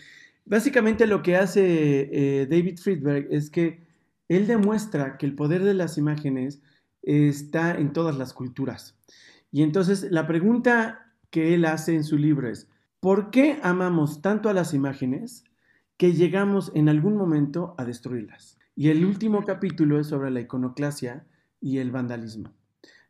básicamente 0.45 1.07
lo 1.07 1.21
que 1.21 1.37
hace 1.37 2.09
eh, 2.11 2.47
David 2.47 2.77
Friedberg 2.77 3.27
es 3.31 3.49
que 3.49 3.85
él 4.27 4.47
demuestra 4.47 5.17
que 5.17 5.25
el 5.25 5.35
poder 5.35 5.63
de 5.63 5.73
las 5.73 5.97
imágenes 5.97 6.61
está 7.03 7.75
en 7.75 7.93
todas 7.93 8.17
las 8.17 8.33
culturas. 8.33 8.95
Y 9.55 9.63
entonces 9.63 10.11
la 10.11 10.27
pregunta 10.27 11.13
que 11.29 11.53
él 11.53 11.63
hace 11.63 11.95
en 11.95 12.03
su 12.03 12.17
libro 12.17 12.49
es, 12.49 12.67
¿por 12.99 13.31
qué 13.31 13.57
amamos 13.63 14.21
tanto 14.21 14.49
a 14.49 14.53
las 14.53 14.73
imágenes 14.73 15.45
que 15.95 16.11
llegamos 16.11 16.73
en 16.75 16.89
algún 16.89 17.15
momento 17.15 17.73
a 17.77 17.85
destruirlas? 17.85 18.59
Y 18.75 18.89
el 18.89 19.05
último 19.05 19.45
capítulo 19.45 19.97
es 19.97 20.07
sobre 20.07 20.29
la 20.29 20.41
iconoclasia 20.41 21.25
y 21.61 21.77
el 21.77 21.91
vandalismo. 21.91 22.51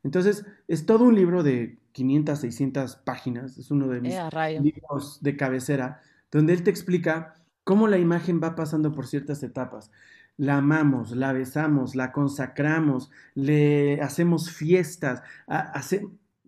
Entonces, 0.03 0.45
es 0.67 0.85
todo 0.85 1.05
un 1.05 1.15
libro 1.15 1.41
de 1.41 1.79
500, 1.93 2.37
600 2.37 2.95
páginas, 2.97 3.57
es 3.57 3.71
uno 3.71 3.87
de 3.87 4.01
mis 4.01 4.13
eh, 4.13 4.59
libros 4.61 5.24
de 5.24 5.35
cabecera, 5.37 6.01
donde 6.29 6.53
él 6.53 6.61
te 6.61 6.70
explica 6.70 7.33
cómo 7.63 7.87
la 7.87 7.98
imagen 7.98 8.39
va 8.39 8.53
pasando 8.53 8.91
por 8.91 9.07
ciertas 9.07 9.41
etapas. 9.41 9.89
La 10.37 10.57
amamos, 10.57 11.09
la 11.09 11.33
besamos, 11.33 11.96
la 11.96 12.11
consacramos, 12.11 13.09
le 13.33 14.00
hacemos 14.01 14.51
fiestas, 14.51 15.24
hace, 15.48 16.05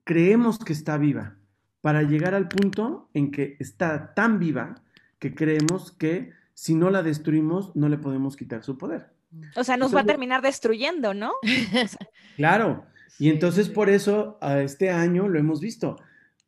creemos 0.08 0.58
que 0.58 0.72
está 0.72 0.98
viva, 0.98 1.36
para 1.82 2.02
llegar 2.02 2.34
al 2.34 2.48
punto 2.48 3.10
en 3.14 3.30
que 3.30 3.58
está 3.60 4.14
tan 4.14 4.40
viva 4.40 4.82
que 5.20 5.36
creemos 5.36 5.92
que 5.92 6.32
si 6.54 6.76
no 6.76 6.90
la 6.90 7.04
destruimos 7.04 7.76
no 7.76 7.90
le 7.90 7.98
podemos 7.98 8.38
quitar 8.38 8.64
su 8.64 8.78
poder. 8.78 9.12
O 9.58 9.66
sea, 9.66 9.76
nos 9.76 9.94
va 9.94 10.02
a 10.02 10.06
terminar 10.06 10.42
destruyendo, 10.42 11.14
¿no? 11.14 11.34
claro. 12.38 12.86
Y 13.20 13.30
entonces 13.30 13.68
por 13.68 13.90
eso 13.90 14.38
a 14.42 14.62
este 14.62 14.92
año 14.92 15.28
lo 15.28 15.40
hemos 15.40 15.60
visto. 15.60 15.98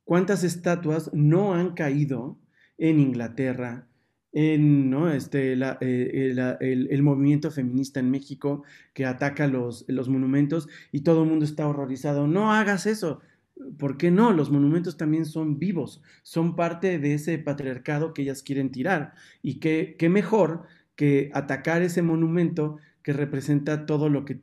¿Cuántas 0.05 0.45
estatuas 0.45 1.11
no 1.13 1.53
han 1.53 1.73
caído 1.73 2.39
en 2.77 3.01
Inglaterra, 3.01 3.87
en 4.31 4.89
¿no? 4.89 5.11
este, 5.11 5.51
eh, 5.51 5.77
eh, 5.81 6.57
el, 6.61 7.03
movimiento 7.03 7.51
feminista 7.51 7.99
en 7.99 8.09
México 8.09 8.63
que 8.93 9.05
ataca 9.05 9.47
los, 9.47 9.83
los 9.89 10.07
monumentos 10.07 10.69
y 10.93 11.01
todo 11.01 11.23
el 11.23 11.29
mundo 11.29 11.43
está 11.43 11.67
horrorizado? 11.67 12.25
No 12.25 12.53
hagas 12.53 12.85
eso. 12.85 13.19
¿Por 13.77 13.97
qué 13.97 14.11
no? 14.11 14.31
Los 14.31 14.49
monumentos 14.49 14.97
también 14.97 15.25
son 15.25 15.59
vivos, 15.59 16.01
son 16.23 16.55
parte 16.55 16.99
de 16.99 17.13
ese 17.13 17.37
patriarcado 17.37 18.13
que 18.13 18.23
ellas 18.23 18.43
quieren 18.43 18.71
tirar. 18.71 19.13
Y 19.41 19.59
qué, 19.59 19.95
qué 19.97 20.09
mejor 20.09 20.63
que 20.95 21.31
atacar 21.33 21.81
ese 21.81 22.01
monumento 22.01 22.77
que 23.03 23.13
representa 23.13 23.85
todo 23.85 24.09
lo 24.09 24.25
que, 24.25 24.39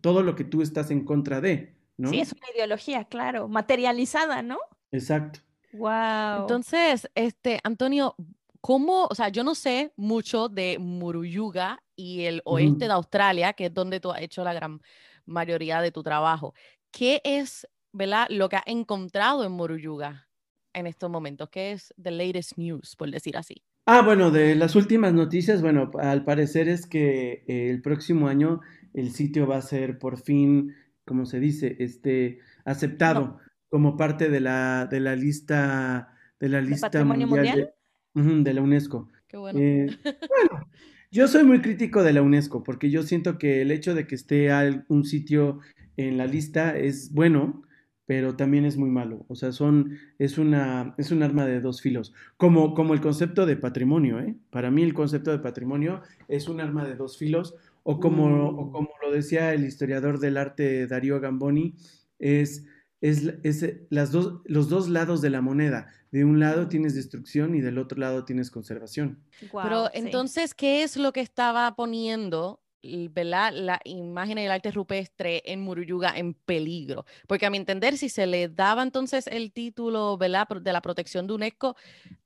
todo 0.00 0.22
lo 0.22 0.34
que 0.34 0.44
tú 0.44 0.62
estás 0.62 0.90
en 0.90 1.04
contra 1.04 1.40
de, 1.40 1.74
¿no? 1.96 2.10
Sí, 2.10 2.20
es 2.20 2.32
una 2.32 2.46
ideología, 2.54 3.04
claro, 3.04 3.48
materializada, 3.48 4.42
¿no? 4.42 4.58
Exacto. 4.90 5.40
Wow. 5.72 6.42
Entonces, 6.42 7.08
este, 7.14 7.60
Antonio, 7.62 8.14
¿cómo, 8.60 9.06
o 9.06 9.14
sea, 9.14 9.28
yo 9.28 9.44
no 9.44 9.54
sé 9.54 9.92
mucho 9.96 10.48
de 10.48 10.78
Muruyuga 10.78 11.82
y 11.94 12.24
el 12.24 12.42
oeste 12.44 12.86
de 12.86 12.92
Australia, 12.92 13.52
que 13.52 13.66
es 13.66 13.74
donde 13.74 14.00
tú 14.00 14.10
has 14.10 14.22
hecho 14.22 14.44
la 14.44 14.52
gran 14.52 14.80
mayoría 15.24 15.80
de 15.80 15.90
tu 15.90 16.02
trabajo. 16.02 16.54
¿Qué 16.90 17.20
es 17.24 17.66
¿verdad? 17.96 18.26
Lo 18.30 18.48
que 18.48 18.56
ha 18.56 18.62
encontrado 18.66 19.44
en 19.44 19.52
Moruyuga 19.52 20.28
en 20.74 20.86
estos 20.86 21.10
momentos, 21.10 21.48
que 21.48 21.72
es 21.72 21.94
the 22.00 22.10
latest 22.10 22.58
news, 22.58 22.96
por 22.96 23.10
decir 23.10 23.36
así. 23.36 23.62
Ah, 23.86 24.02
bueno, 24.02 24.30
de 24.30 24.54
las 24.56 24.76
últimas 24.76 25.14
noticias, 25.14 25.62
bueno, 25.62 25.90
al 25.98 26.24
parecer 26.24 26.68
es 26.68 26.86
que 26.86 27.44
eh, 27.46 27.70
el 27.70 27.80
próximo 27.80 28.28
año 28.28 28.60
el 28.92 29.10
sitio 29.12 29.46
va 29.46 29.56
a 29.56 29.62
ser 29.62 29.98
por 29.98 30.18
fin, 30.18 30.74
como 31.04 31.24
se 31.24 31.40
dice, 31.40 31.76
este, 31.78 32.40
aceptado 32.64 33.38
como 33.68 33.96
parte 33.96 34.28
de 34.28 34.40
la, 34.40 34.86
de 34.90 35.00
la 35.00 35.16
lista 35.16 36.12
de 36.38 36.48
la 36.48 36.60
lista 36.60 37.04
mundial, 37.04 37.72
De, 38.14 38.54
la 38.54 38.60
UNESCO. 38.60 39.08
Qué 39.26 39.36
bueno. 39.36 39.58
Eh, 39.58 39.86
bueno, 40.04 40.68
yo 41.10 41.28
soy 41.28 41.44
muy 41.44 41.62
crítico 41.62 42.02
de 42.02 42.12
la 42.12 42.22
UNESCO 42.22 42.62
porque 42.62 42.90
yo 42.90 43.02
siento 43.02 43.38
que 43.38 43.62
el 43.62 43.70
hecho 43.70 43.94
de 43.94 44.06
que 44.06 44.14
esté 44.14 44.50
un 44.88 45.04
sitio 45.04 45.60
en 45.96 46.18
la 46.18 46.26
lista 46.26 46.76
es 46.76 47.12
bueno, 47.12 47.62
pero 48.06 48.36
también 48.36 48.64
es 48.64 48.76
muy 48.76 48.88
malo. 48.88 49.26
O 49.28 49.34
sea, 49.34 49.52
son, 49.52 49.98
es, 50.18 50.38
una, 50.38 50.94
es 50.96 51.10
un 51.10 51.22
arma 51.22 51.44
de 51.44 51.60
dos 51.60 51.82
filos, 51.82 52.14
como, 52.36 52.74
como 52.74 52.94
el 52.94 53.00
concepto 53.00 53.44
de 53.44 53.56
patrimonio. 53.56 54.20
¿eh? 54.20 54.36
Para 54.50 54.70
mí 54.70 54.82
el 54.82 54.94
concepto 54.94 55.32
de 55.32 55.40
patrimonio 55.40 56.00
es 56.28 56.48
un 56.48 56.60
arma 56.60 56.86
de 56.86 56.94
dos 56.94 57.18
filos, 57.18 57.56
o 57.82 58.00
como, 58.00 58.48
o 58.48 58.66
mm. 58.66 58.72
como 58.72 58.90
lo 59.02 59.12
decía 59.12 59.52
el 59.52 59.64
historiador 59.64 60.20
del 60.20 60.36
arte 60.36 60.86
Darío 60.86 61.20
Gamboni, 61.20 61.74
es, 62.18 62.64
es, 63.00 63.34
es 63.42 63.76
las 63.90 64.12
dos, 64.12 64.40
los 64.44 64.68
dos 64.68 64.88
lados 64.88 65.20
de 65.20 65.30
la 65.30 65.40
moneda. 65.40 65.88
De 66.12 66.24
un 66.24 66.38
lado 66.38 66.68
tienes 66.68 66.94
destrucción 66.94 67.56
y 67.56 67.60
del 67.60 67.78
otro 67.78 67.98
lado 67.98 68.24
tienes 68.24 68.50
conservación. 68.50 69.18
Pero 69.52 69.90
entonces, 69.92 70.54
¿qué 70.54 70.84
es 70.84 70.96
lo 70.96 71.12
que 71.12 71.20
estaba 71.20 71.74
poniendo 71.74 72.60
la 72.86 73.80
imagen 73.84 74.36
del 74.36 74.50
arte 74.50 74.70
rupestre 74.70 75.42
en 75.44 75.60
Muruyuga 75.60 76.12
en 76.16 76.34
peligro. 76.34 77.04
Porque 77.26 77.46
a 77.46 77.50
mi 77.50 77.56
entender, 77.56 77.96
si 77.98 78.08
se 78.08 78.26
le 78.26 78.48
daba 78.48 78.82
entonces 78.82 79.26
el 79.26 79.52
título 79.52 80.16
de 80.16 80.28
la 80.28 80.80
protección 80.82 81.26
de 81.26 81.34
UNESCO, 81.34 81.76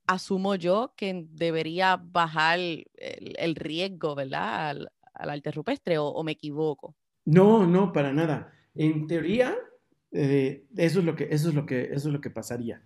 asumo 0.06 0.56
yo 0.56 0.92
que 0.96 1.26
debería 1.30 1.96
bajar 1.96 2.58
el, 2.58 3.56
riesgo 3.56 4.14
¿verdad? 4.14 4.70
Al, 5.14 5.30
arte 5.30 5.52
rupestre, 5.52 5.98
o, 5.98 6.22
me 6.22 6.32
equivoco. 6.32 6.94
No, 7.24 7.66
no, 7.66 7.92
para 7.92 8.12
nada. 8.12 8.52
En 8.74 9.06
teoría, 9.06 9.54
eh, 10.12 10.64
eso, 10.76 11.00
es 11.00 11.04
lo 11.04 11.14
que, 11.14 11.28
eso, 11.30 11.50
es 11.50 11.54
lo 11.54 11.66
que, 11.66 11.82
eso 11.92 12.08
es 12.08 12.14
lo 12.14 12.20
que 12.20 12.30
pasaría. 12.30 12.82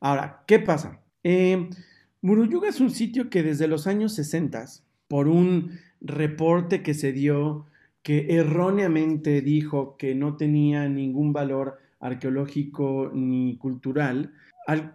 Ahora, 0.00 0.44
¿qué 0.46 0.58
pasa? 0.58 1.02
Eh, 1.22 1.68
Muruyuga 2.20 2.68
es 2.68 2.80
un 2.80 2.90
sitio 2.90 3.30
que 3.30 3.42
desde 3.42 3.68
los 3.68 3.86
años 3.86 4.14
60, 4.14 4.66
por 5.08 5.28
un 5.28 5.78
reporte 6.00 6.82
que 6.82 6.94
se 6.94 7.12
dio 7.12 7.66
que 8.02 8.36
erróneamente 8.36 9.40
dijo 9.40 9.96
que 9.96 10.14
no 10.14 10.36
tenía 10.36 10.88
ningún 10.88 11.32
valor 11.32 11.78
arqueológico 12.00 13.10
ni 13.12 13.56
cultural, 13.58 14.32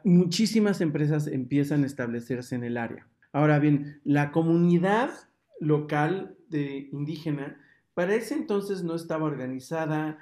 muchísimas 0.04 0.82
empresas 0.82 1.28
empiezan 1.28 1.84
a 1.84 1.88
establecerse 1.88 2.56
en 2.56 2.64
el 2.64 2.78
área. 2.78 3.08
Ahora 3.32 3.60
bien, 3.60 4.00
la 4.04 4.32
comunidad 4.32 5.12
local 5.60 6.36
de 6.50 6.90
indígena 6.92 7.58
para 7.94 8.16
ese 8.16 8.36
entonces 8.36 8.84
no 8.84 8.96
estaba 8.96 9.26
organizada, 9.26 10.18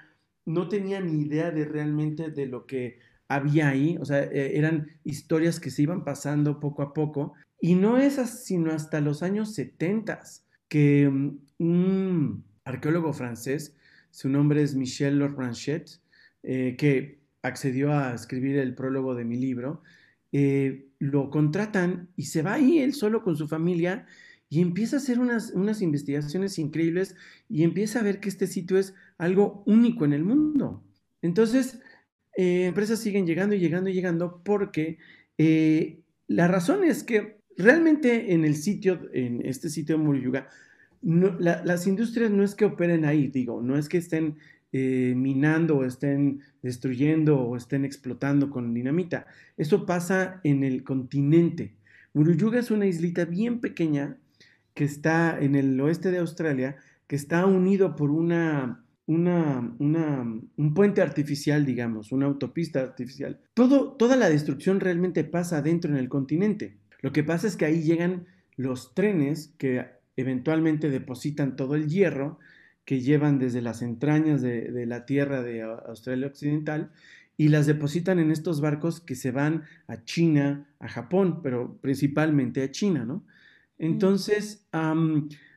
no 0.46 0.68
tenía 0.68 1.00
ni 1.00 1.22
idea 1.22 1.52
de 1.52 1.66
realmente 1.66 2.32
de 2.32 2.46
lo 2.46 2.66
que 2.66 3.00
había 3.28 3.70
ahí, 3.70 3.98
o 4.00 4.06
sea, 4.06 4.24
e, 4.24 4.58
eran 4.58 4.88
historias 5.04 5.60
que 5.60 5.72
se 5.72 5.84
iban 5.84 6.04
pasando 6.04 6.60
poco 6.60 6.82
a 6.82 6.94
poco, 6.94 7.34
y 7.62 7.76
no 7.76 7.98
es 7.98 8.16
sino 8.16 8.72
hasta 8.72 9.00
los 9.00 9.24
años 9.24 9.54
70 9.54 10.22
que 10.68 11.08
mm, 11.10 11.40
un 11.60 12.44
arqueólogo 12.66 13.14
francés, 13.14 13.76
su 14.10 14.28
nombre 14.30 14.64
es 14.64 14.76
Michel 14.76 15.20
Lorbranchet, 15.20 16.02
eh, 16.44 16.76
que 16.78 17.22
accedió 17.44 17.94
a 17.94 18.14
escribir 18.14 18.58
el 18.58 18.76
prólogo 18.76 19.16
de 19.16 19.26
mi 19.26 19.38
libro, 19.38 19.84
eh, 20.32 20.88
lo 21.00 21.30
contratan 21.30 22.10
y 22.16 22.26
se 22.26 22.42
va 22.42 22.54
ahí 22.54 22.80
él 22.80 22.94
solo 22.94 23.24
con 23.24 23.36
su 23.36 23.48
familia 23.48 24.06
y 24.50 24.62
empieza 24.62 24.98
a 24.98 25.00
hacer 25.00 25.20
unas, 25.20 25.52
unas 25.52 25.82
investigaciones 25.82 26.60
increíbles 26.60 27.16
y 27.48 27.64
empieza 27.64 28.00
a 28.00 28.04
ver 28.04 28.20
que 28.20 28.30
este 28.30 28.48
sitio 28.48 28.78
es 28.78 28.94
algo 29.18 29.64
único 29.66 30.04
en 30.06 30.14
el 30.14 30.24
mundo. 30.24 30.84
Entonces, 31.22 31.80
eh, 32.38 32.66
empresas 32.66 33.00
siguen 33.00 33.26
llegando 33.28 33.56
y 33.56 33.60
llegando 33.60 33.90
y 33.90 33.94
llegando 33.94 34.42
porque 34.44 34.98
eh, 35.38 36.02
la 36.28 36.48
razón 36.48 36.84
es 36.84 37.04
que 37.04 37.41
realmente 37.58 38.34
en 38.34 38.46
el 38.46 38.56
sitio, 38.56 39.10
en 39.14 39.46
este 39.46 39.70
sitio 39.70 39.98
de 39.98 40.04
Muruyuga, 40.04 40.48
las 41.02 41.88
industrias 41.88 42.30
no 42.30 42.44
es 42.44 42.54
que 42.54 42.66
operen 42.66 43.06
ahí, 43.06 43.28
digo, 43.28 43.62
no 43.62 43.78
es 43.78 43.90
que 43.90 43.98
estén 43.98 44.38
eh, 44.72 45.14
minando 45.18 45.78
o 45.78 45.86
estén 45.86 46.42
destruyendo 46.62 47.40
o 47.40 47.58
estén 47.58 47.86
explotando 47.86 48.50
con 48.50 48.74
dinamita. 48.74 49.26
Eso 49.58 49.86
pasa 49.86 50.40
en 50.44 50.64
el 50.64 50.84
continente. 50.84 51.76
Muruyuga 52.14 52.60
es 52.60 52.72
una 52.72 52.86
islita 52.86 53.26
bien 53.26 53.60
pequeña 53.60 54.18
que 54.74 54.84
está 54.84 55.40
en 55.40 55.56
el 55.56 55.80
oeste 55.82 56.12
de 56.12 56.20
Australia, 56.20 56.78
que 57.08 57.16
está 57.16 57.46
unido 57.46 57.96
por 57.96 58.12
una, 58.12 58.86
una, 59.08 59.76
un 59.80 60.74
puente 60.74 61.02
artificial, 61.02 61.66
digamos, 61.66 62.12
una 62.12 62.28
autopista 62.28 62.82
artificial. 62.82 63.40
Toda 63.54 64.16
la 64.16 64.30
destrucción 64.30 64.80
realmente 64.80 65.24
pasa 65.24 65.58
adentro 65.58 65.92
en 65.92 65.98
el 65.98 66.08
continente. 66.08 66.78
Lo 67.02 67.12
que 67.12 67.24
pasa 67.24 67.48
es 67.48 67.56
que 67.56 67.66
ahí 67.66 67.82
llegan 67.82 68.26
los 68.56 68.94
trenes 68.94 69.54
que 69.58 69.86
eventualmente 70.16 70.90
depositan 70.90 71.56
todo 71.56 71.76
el 71.76 71.88
hierro 71.88 72.40
que 72.86 73.00
llevan 73.00 73.40
desde 73.40 73.62
las 73.62 73.82
entrañas 73.82 74.42
de, 74.42 74.86
la 74.86 75.06
tierra 75.06 75.42
de 75.42 75.62
Australia 75.62 76.28
Occidental 76.28 76.92
y 77.38 77.50
las 77.50 77.66
depositan 77.66 78.20
en 78.20 78.32
estos 78.32 78.62
barcos 78.62 79.00
que 79.00 79.16
se 79.16 79.32
van 79.32 79.64
a 79.88 80.04
China, 80.04 80.68
a 80.80 80.88
Japón, 80.88 81.42
pero 81.42 81.78
principalmente 81.82 82.64
a 82.64 82.72
China, 82.72 83.06
¿no? 83.06 83.24
Entonces, 83.78 84.68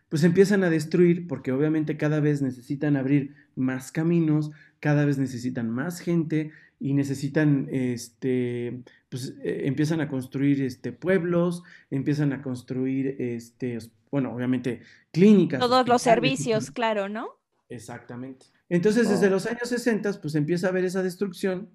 pues 0.09 0.25
empiezan 0.25 0.65
a 0.65 0.71
destruir 0.71 1.27
porque 1.27 1.53
obviamente 1.53 1.97
cada 1.97 2.21
vez 2.21 2.41
necesitan 2.41 2.97
abrir 2.97 3.35
más 3.55 3.93
caminos, 3.93 4.51
cada 4.81 5.05
vez 5.05 5.19
necesitan 5.19 5.69
más 5.69 6.01
gente 6.01 6.53
y 6.85 6.93
necesitan, 6.93 7.67
este, 7.73 8.83
pues 9.09 9.35
eh, 9.43 9.63
empiezan 9.65 10.03
a 10.03 10.09
construir 10.09 10.61
este, 10.61 10.93
pueblos, 10.93 11.63
empiezan 11.89 12.35
a 12.35 12.43
construir, 12.43 13.17
este, 13.19 13.79
bueno, 14.11 14.35
obviamente 14.35 14.83
clínicas. 15.11 15.61
Todos 15.61 15.89
los 15.89 16.03
servicios, 16.03 16.71
claro, 16.71 17.09
¿no? 17.09 17.39
Exactamente. 17.71 18.49
Entonces, 18.69 19.09
desde 19.09 19.29
oh. 19.29 19.31
los 19.31 19.47
años 19.47 19.67
60, 19.67 20.21
pues 20.21 20.35
empieza 20.35 20.67
a 20.67 20.71
haber 20.71 20.85
esa 20.85 21.03
destrucción, 21.03 21.71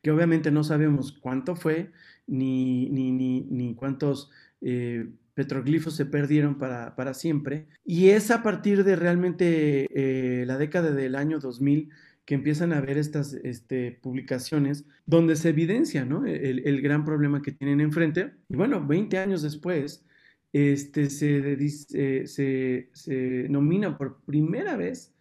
que 0.00 0.12
obviamente 0.12 0.52
no 0.52 0.62
sabemos 0.62 1.10
cuánto 1.10 1.56
fue, 1.56 1.90
ni, 2.28 2.88
ni, 2.90 3.10
ni, 3.10 3.40
ni 3.40 3.74
cuántos 3.74 4.30
eh, 4.60 5.10
petroglifos 5.34 5.96
se 5.96 6.06
perdieron 6.06 6.56
para, 6.56 6.94
para, 6.94 7.14
siempre. 7.14 7.66
Y 7.84 8.10
es 8.10 8.30
a 8.30 8.44
partir 8.44 8.84
de 8.84 8.94
realmente 8.94 9.88
eh, 9.90 10.46
la 10.46 10.56
década 10.56 10.92
del 10.92 11.16
año 11.16 11.40
2000 11.40 11.90
que 12.24 12.34
empiezan 12.34 12.72
a 12.72 12.80
ver 12.80 12.98
estas 12.98 13.34
este, 13.34 13.92
publicaciones 14.02 14.84
donde 15.06 15.36
se 15.36 15.48
evidencia 15.48 16.06
el, 16.26 16.82
gran 16.82 17.04
problema 17.04 17.42
que 17.42 17.52
tienen 17.52 17.80
enfrente. 17.80 18.32
Y 18.48 18.56
bueno, 18.56 18.86
20 18.86 19.18
años 19.18 19.42
después, 19.42 20.04
este, 20.52 21.10
se, 21.10 21.56
eh, 21.94 22.26
se, 22.26 22.90
se, 22.92 23.48
nomina 23.48 23.98
por 23.98 24.22
primera 24.24 24.76
vez 24.76 25.14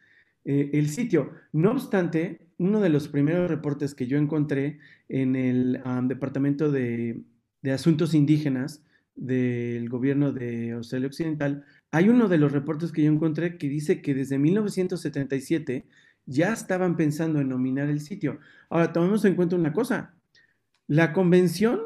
eh, 0.45 0.69
el 0.73 0.89
sitio. 0.89 1.31
No 1.53 1.71
obstante, 1.71 2.47
uno 2.57 2.79
de 2.81 2.89
los 2.89 3.07
primeros 3.07 3.49
reportes 3.49 3.95
que 3.95 4.07
yo 4.07 4.17
encontré 4.17 4.79
en 5.09 5.35
el 5.35 5.81
Departamento 6.03 6.71
de, 6.71 7.23
de 7.61 7.71
Asuntos 7.71 8.13
Indígenas, 8.13 8.83
del 9.15 9.89
gobierno 9.89 10.31
de 10.31 10.71
Australia 10.71 11.07
Occidental, 11.07 11.65
hay 11.91 12.09
uno 12.09 12.29
de 12.29 12.37
los 12.37 12.51
reportes 12.51 12.91
que 12.91 13.03
yo 13.03 13.11
encontré 13.11 13.57
que 13.57 13.67
dice 13.67 14.01
que 14.01 14.13
desde 14.13 14.39
1977 14.39 15.85
ya 16.31 16.53
estaban 16.53 16.95
pensando 16.95 17.39
en 17.39 17.49
nominar 17.49 17.89
el 17.89 17.99
sitio. 17.99 18.39
Ahora, 18.69 18.93
tomemos 18.93 19.25
en 19.25 19.35
cuenta 19.35 19.55
una 19.55 19.73
cosa. 19.73 20.15
La 20.87 21.13
convención 21.13 21.81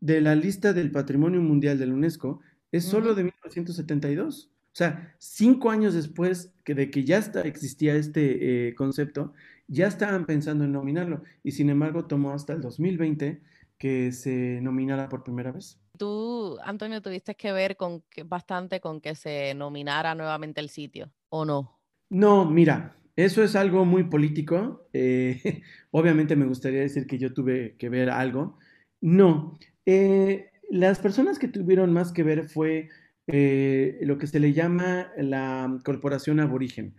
de 0.00 0.20
la 0.20 0.34
lista 0.34 0.72
del 0.72 0.90
Patrimonio 0.90 1.40
Mundial 1.40 1.78
de 1.78 1.86
la 1.86 1.94
UNESCO 1.94 2.40
es 2.72 2.84
solo 2.84 3.14
de 3.14 3.24
1972. 3.24 4.50
O 4.52 4.76
sea, 4.76 5.14
cinco 5.18 5.70
años 5.70 5.94
después 5.94 6.54
que 6.64 6.74
de 6.74 6.90
que 6.90 7.04
ya 7.04 7.18
existía 7.44 7.94
este 7.96 8.68
eh, 8.68 8.74
concepto, 8.74 9.32
ya 9.66 9.86
estaban 9.86 10.26
pensando 10.26 10.64
en 10.64 10.72
nominarlo. 10.72 11.22
Y 11.42 11.52
sin 11.52 11.70
embargo, 11.70 12.06
tomó 12.06 12.32
hasta 12.32 12.52
el 12.52 12.60
2020 12.60 13.42
que 13.78 14.12
se 14.12 14.60
nominara 14.62 15.08
por 15.08 15.24
primera 15.24 15.52
vez. 15.52 15.80
Tú, 15.96 16.58
Antonio, 16.64 17.02
tuviste 17.02 17.34
que 17.34 17.52
ver 17.52 17.76
con 17.76 18.02
bastante 18.26 18.80
con 18.80 19.00
que 19.00 19.14
se 19.14 19.54
nominara 19.54 20.14
nuevamente 20.14 20.60
el 20.60 20.68
sitio, 20.68 21.10
¿o 21.28 21.44
no? 21.44 21.78
No, 22.10 22.44
mira, 22.44 22.94
eso 23.24 23.42
es 23.42 23.56
algo 23.56 23.84
muy 23.84 24.04
político. 24.04 24.88
Eh, 24.92 25.62
obviamente 25.90 26.36
me 26.36 26.46
gustaría 26.46 26.80
decir 26.80 27.06
que 27.06 27.18
yo 27.18 27.32
tuve 27.32 27.76
que 27.78 27.88
ver 27.88 28.10
algo. 28.10 28.58
No, 29.00 29.58
eh, 29.86 30.50
las 30.70 30.98
personas 30.98 31.38
que 31.38 31.48
tuvieron 31.48 31.92
más 31.92 32.12
que 32.12 32.22
ver 32.22 32.48
fue 32.48 32.88
eh, 33.26 33.98
lo 34.02 34.18
que 34.18 34.26
se 34.26 34.40
le 34.40 34.52
llama 34.52 35.12
la 35.16 35.78
Corporación 35.84 36.40
Aborigen. 36.40 36.94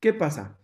¿Qué 0.00 0.12
pasa? 0.12 0.58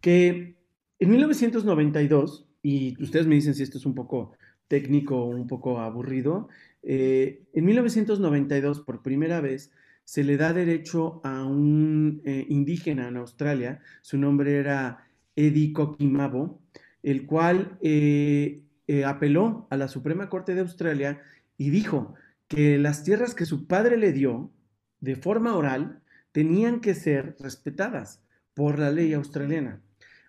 Que 0.00 0.56
en 0.98 1.10
1992, 1.10 2.48
y 2.62 3.02
ustedes 3.02 3.26
me 3.26 3.36
dicen 3.36 3.54
si 3.54 3.62
esto 3.62 3.78
es 3.78 3.86
un 3.86 3.94
poco 3.94 4.32
técnico 4.68 5.24
un 5.24 5.46
poco 5.46 5.80
aburrido. 5.80 6.48
En 6.82 7.64
1992, 7.64 8.80
por 8.80 9.02
primera 9.02 9.40
vez, 9.40 9.72
se 10.10 10.24
le 10.24 10.36
da 10.36 10.52
derecho 10.52 11.20
a 11.22 11.44
un 11.44 12.20
eh, 12.24 12.44
indígena 12.48 13.06
en 13.06 13.16
Australia, 13.16 13.80
su 14.02 14.18
nombre 14.18 14.56
era 14.56 15.06
Eddie 15.36 15.72
Kokimabo, 15.72 16.60
el 17.04 17.26
cual 17.26 17.78
eh, 17.80 18.64
apeló 19.06 19.68
a 19.70 19.76
la 19.76 19.86
Suprema 19.86 20.28
Corte 20.28 20.56
de 20.56 20.62
Australia 20.62 21.20
y 21.56 21.70
dijo 21.70 22.14
que 22.48 22.76
las 22.76 23.04
tierras 23.04 23.36
que 23.36 23.46
su 23.46 23.68
padre 23.68 23.96
le 23.96 24.12
dio 24.12 24.50
de 24.98 25.14
forma 25.14 25.56
oral 25.56 26.00
tenían 26.32 26.80
que 26.80 26.96
ser 26.96 27.36
respetadas 27.38 28.20
por 28.52 28.80
la 28.80 28.90
ley 28.90 29.12
australiana. 29.12 29.80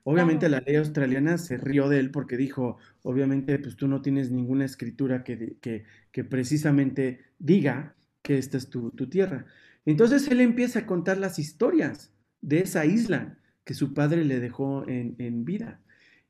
Obviamente 0.03 0.47
la 0.47 0.59
ley 0.59 0.75
australiana 0.75 1.39
se 1.39 1.57
rió 1.57 1.89
de 1.89 1.97
él 1.97 2.11
porque 2.11 2.37
dijo, 2.37 2.77
obviamente, 3.01 3.57
pues 3.57 3.75
tú 3.77 3.87
no 3.87 4.03
tienes 4.03 4.29
ninguna 4.29 4.65
escritura 4.65 5.23
que, 5.23 5.57
que, 5.59 6.23
precisamente 6.23 7.21
diga 7.39 7.95
que 8.21 8.37
esta 8.37 8.57
es 8.57 8.69
tu, 8.69 8.91
tierra. 9.09 9.47
Entonces 9.85 10.27
él 10.27 10.41
empieza 10.41 10.79
a 10.79 10.85
contar 10.85 11.17
las 11.17 11.39
historias 11.39 12.13
de 12.41 12.59
esa 12.59 12.85
isla 12.85 13.37
que 13.63 13.73
su 13.73 13.93
padre 13.93 14.25
le 14.25 14.39
dejó 14.39 14.87
en, 14.87 15.45
vida. 15.45 15.79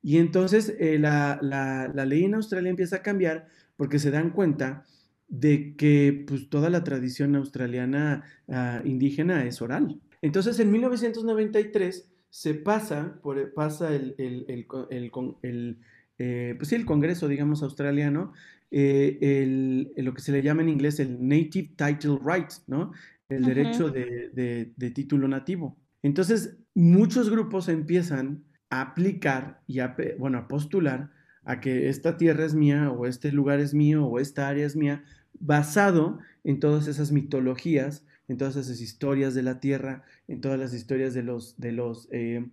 Y 0.01 0.17
entonces 0.17 0.75
eh, 0.79 0.97
la, 0.99 1.39
ley 2.05 2.25
en 2.25 2.35
Australia 2.35 2.69
empieza 2.69 2.97
a 2.97 3.01
cambiar 3.01 3.47
porque 3.77 3.99
se 3.99 4.11
dan 4.11 4.31
cuenta 4.31 4.85
de 5.27 5.75
que 5.75 6.25
pues, 6.27 6.49
toda 6.49 6.69
la 6.69 6.83
tradición 6.83 7.35
australiana 7.35 8.23
ah, 8.49 8.81
indígena 8.83 9.45
es 9.45 9.61
oral. 9.61 9.99
Entonces 10.21 10.59
en 10.59 10.71
1993 10.71 12.09
se 12.29 12.53
pasa, 12.53 13.19
por, 13.21 13.53
pasa 13.53 13.93
el, 13.93 14.15
el, 14.17 15.77
eh, 16.17 16.55
pues 16.57 16.71
el 16.73 16.85
Congreso, 16.85 17.27
digamos, 17.27 17.63
australiano, 17.63 18.33
eh, 18.69 19.91
lo 19.97 20.13
que 20.13 20.21
se 20.21 20.31
le 20.31 20.41
llama 20.41 20.61
en 20.61 20.69
inglés 20.69 20.99
el 20.99 21.27
Native 21.27 21.71
Title 21.75 22.19
Right, 22.23 22.51
¿no? 22.67 22.91
El 23.35 23.43
derecho 23.43 23.89
de, 23.89 24.91
título 24.93 25.27
nativo. 25.27 25.77
Entonces, 26.03 26.57
muchos 26.73 27.29
grupos 27.29 27.69
empiezan 27.69 28.43
a 28.69 28.81
aplicar 28.81 29.61
y 29.67 29.79
a, 29.79 29.95
bueno, 30.17 30.37
a 30.37 30.47
postular 30.47 31.11
a 31.43 31.59
que 31.59 31.89
esta 31.89 32.17
tierra 32.17 32.45
es 32.45 32.53
mía 32.53 32.91
o 32.91 33.05
este 33.05 33.31
lugar 33.31 33.59
es 33.59 33.73
mío 33.73 34.05
o 34.05 34.19
esta 34.19 34.47
área 34.47 34.65
es 34.65 34.75
mía, 34.75 35.03
basado 35.39 36.19
en 36.43 36.59
todas 36.59 36.87
esas 36.87 37.11
mitologías 37.11 38.05
en 38.31 38.37
todas 38.37 38.55
esas 38.55 38.79
historias 38.79 39.35
de 39.35 39.43
la 39.43 39.59
tierra, 39.59 40.03
en 40.27 40.39
todas 40.39 40.57
las 40.57 40.73
historias 40.73 41.13
de 41.13 41.21
los, 41.21 41.59
de 41.59 41.73
los, 41.73 42.07
eh, 42.11 42.47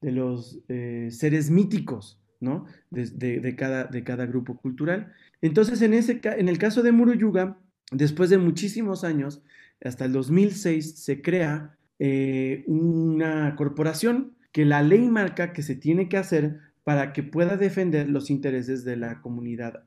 de 0.00 0.12
los 0.12 0.60
eh, 0.68 1.08
seres 1.10 1.50
míticos, 1.50 2.18
¿no? 2.40 2.64
De, 2.90 3.54
cada, 3.54 3.84
de 3.84 4.02
cada 4.02 4.24
grupo 4.24 4.56
cultural. 4.56 5.12
Entonces, 5.42 5.82
en, 5.82 5.92
ese, 5.92 6.20
en 6.24 6.48
el 6.48 6.58
caso 6.58 6.82
de 6.82 6.92
Muruyuga, 6.92 7.58
después 7.92 8.30
de 8.30 8.38
muchísimos 8.38 9.04
años, 9.04 9.42
hasta 9.84 10.04
el 10.04 10.12
2006, 10.12 10.98
se 10.98 11.22
crea 11.22 11.76
eh, 11.98 12.64
una 12.66 13.54
corporación 13.56 14.34
que 14.52 14.64
la 14.64 14.82
ley 14.82 15.08
marca 15.08 15.52
que 15.52 15.62
se 15.62 15.76
tiene 15.76 16.08
que 16.08 16.16
hacer 16.16 16.58
para 16.84 17.12
que 17.12 17.22
pueda 17.22 17.56
defender 17.56 18.08
los 18.08 18.30
intereses 18.30 18.84
de 18.84 18.96
la 18.96 19.20
comunidad 19.20 19.84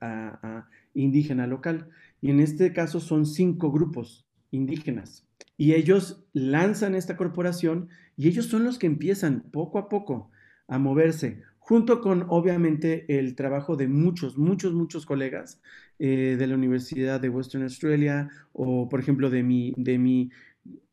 indígena 0.93 1.47
local. 1.47 1.89
Y 2.21 2.29
en 2.29 2.39
este 2.39 2.71
caso 2.71 2.99
son 2.99 3.25
cinco 3.25 3.71
grupos 3.71 4.25
indígenas. 4.51 5.25
y 5.57 5.73
ellos 5.73 6.25
lanzan 6.33 6.95
esta 6.95 7.15
corporación 7.15 7.89
y 8.17 8.27
ellos 8.27 8.45
son 8.45 8.63
los 8.63 8.79
que 8.79 8.87
empiezan 8.87 9.41
poco 9.51 9.77
a 9.77 9.87
poco 9.89 10.31
a 10.67 10.79
moverse, 10.79 11.43
junto 11.63 12.01
con 12.01 12.25
obviamente 12.27 13.05
el 13.07 13.35
trabajo 13.35 13.77
de 13.77 13.87
muchos, 13.87 14.37
muchos, 14.37 14.73
muchos 14.73 15.05
colegas 15.05 15.61
eh, 15.97 16.35
de 16.37 16.47
la 16.47 16.55
Universidad 16.55 17.21
de 17.21 17.29
Western 17.29 17.63
Australia 17.63 18.29
o 18.51 18.89
por 18.89 18.99
ejemplo 18.99 19.29
de 19.29 19.43
mi, 19.43 19.73
de 19.77 19.97
mi 19.97 20.29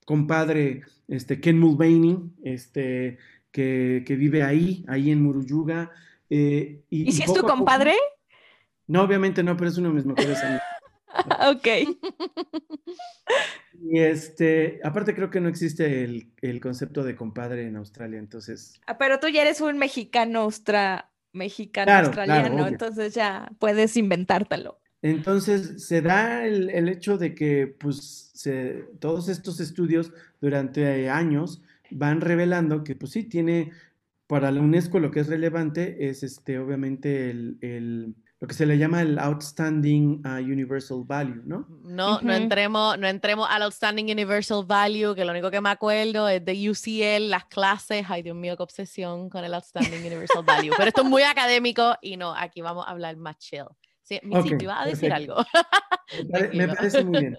compadre 0.05 0.83
este, 1.09 1.41
Ken 1.41 1.59
Mulvaney, 1.59 2.19
este, 2.45 3.19
que, 3.51 4.05
vive 4.07 4.45
ahí, 4.45 4.85
ahí 4.87 5.11
en 5.11 5.23
Muruyuga. 5.23 5.91
Eh, 6.31 6.83
y, 6.89 7.11
si 7.11 7.25
es 7.25 7.33
tu 7.33 7.43
compadre? 7.43 7.95
no, 8.87 9.03
obviamente 9.03 9.43
no, 9.43 9.57
pero 9.57 9.71
es 9.71 9.79
uno 9.79 9.89
de 9.89 9.95
mis 9.97 10.07
mejores 10.07 10.39
amigos. 10.45 10.63
ok. 11.51 11.67
Y 13.83 13.99
este, 13.99 14.81
aparte 14.85 15.15
creo 15.15 15.31
que 15.31 15.41
no 15.41 15.49
existe 15.49 16.05
el, 16.05 16.61
concepto 16.61 17.03
de 17.03 17.17
compadre 17.17 17.67
en 17.67 17.77
Australia, 17.77 18.19
entonces. 18.19 18.81
Ah, 18.87 18.99
pero 18.99 19.19
tú 19.19 19.29
ya 19.29 19.43
eres 19.43 19.61
un 19.61 19.79
mexicano 19.79 20.49
mexicano 21.33 21.93
australiano, 21.93 22.67
entonces 22.67 23.15
ya 23.15 23.51
puedes 23.59 23.97
inventártelo. 23.97 24.81
Entonces 25.03 25.87
se 25.87 26.03
da 26.03 26.45
el, 26.45 26.89
hecho 26.89 27.17
de 27.17 27.35
que 27.35 27.67
pues 27.67 28.33
se, 28.35 28.85
todos 28.99 29.29
estos 29.29 29.61
estudios 29.61 30.13
durante 30.41 31.09
años 31.09 31.63
van 31.91 32.21
revelando 32.21 32.85
que 32.85 32.97
pues 32.97 33.13
sí 33.13 33.25
tiene 33.25 33.73
para 34.27 34.51
la 34.51 34.61
UNESCO 34.61 35.01
lo 35.01 35.11
que 35.11 35.21
es 35.21 35.29
relevante 35.29 36.09
es 36.09 36.23
este 36.23 36.59
obviamente 36.59 37.31
el 37.31 38.15
lo 38.41 38.49
que 38.49 38.55
se 38.55 38.65
le 38.65 38.79
llama 38.79 39.03
el 39.03 39.19
Outstanding 39.19 40.23
uh, 40.25 40.39
Universal 40.39 41.03
Value, 41.05 41.43
¿no? 41.45 41.67
No, 41.83 42.23
no, 42.23 42.33
entremos, 42.33 42.99
no 42.99 43.07
entremos 43.07 43.47
al 43.51 43.63
Outstanding 43.63 44.11
Universal 44.11 44.65
Value, 44.65 45.15
que 45.15 45.27
lo 45.27 45.33
único 45.33 45.51
que 45.51 45.61
me 45.61 45.69
acuerdo 45.69 46.27
es 46.27 46.43
de 46.43 46.71
UCL, 46.71 47.29
las 47.29 47.45
clases, 47.45 48.07
ay 48.09 48.23
Dios 48.23 48.35
mío, 48.35 48.57
qué 48.57 48.63
obsesión 48.63 49.29
con 49.29 49.45
el 49.45 49.53
Outstanding 49.53 50.01
Universal 50.01 50.43
Value, 50.43 50.73
pero 50.75 50.89
esto 50.89 51.03
es 51.03 51.09
muy 51.09 51.23
académico 51.23 51.97
y 52.01 52.17
no, 52.17 52.35
aquí 52.35 52.63
vamos 52.63 52.87
a 52.87 52.91
hablar 52.91 53.15
más 53.17 53.37
chill. 53.37 53.67
Sí, 54.03 54.19
mi 54.23 54.35
okay, 54.35 54.57
iba 54.59 54.81
a 54.81 54.87
decir 54.87 55.13
algo. 55.13 55.37
Me, 56.53 56.67
parece 56.67 57.05
muy 57.05 57.21
bien. 57.21 57.37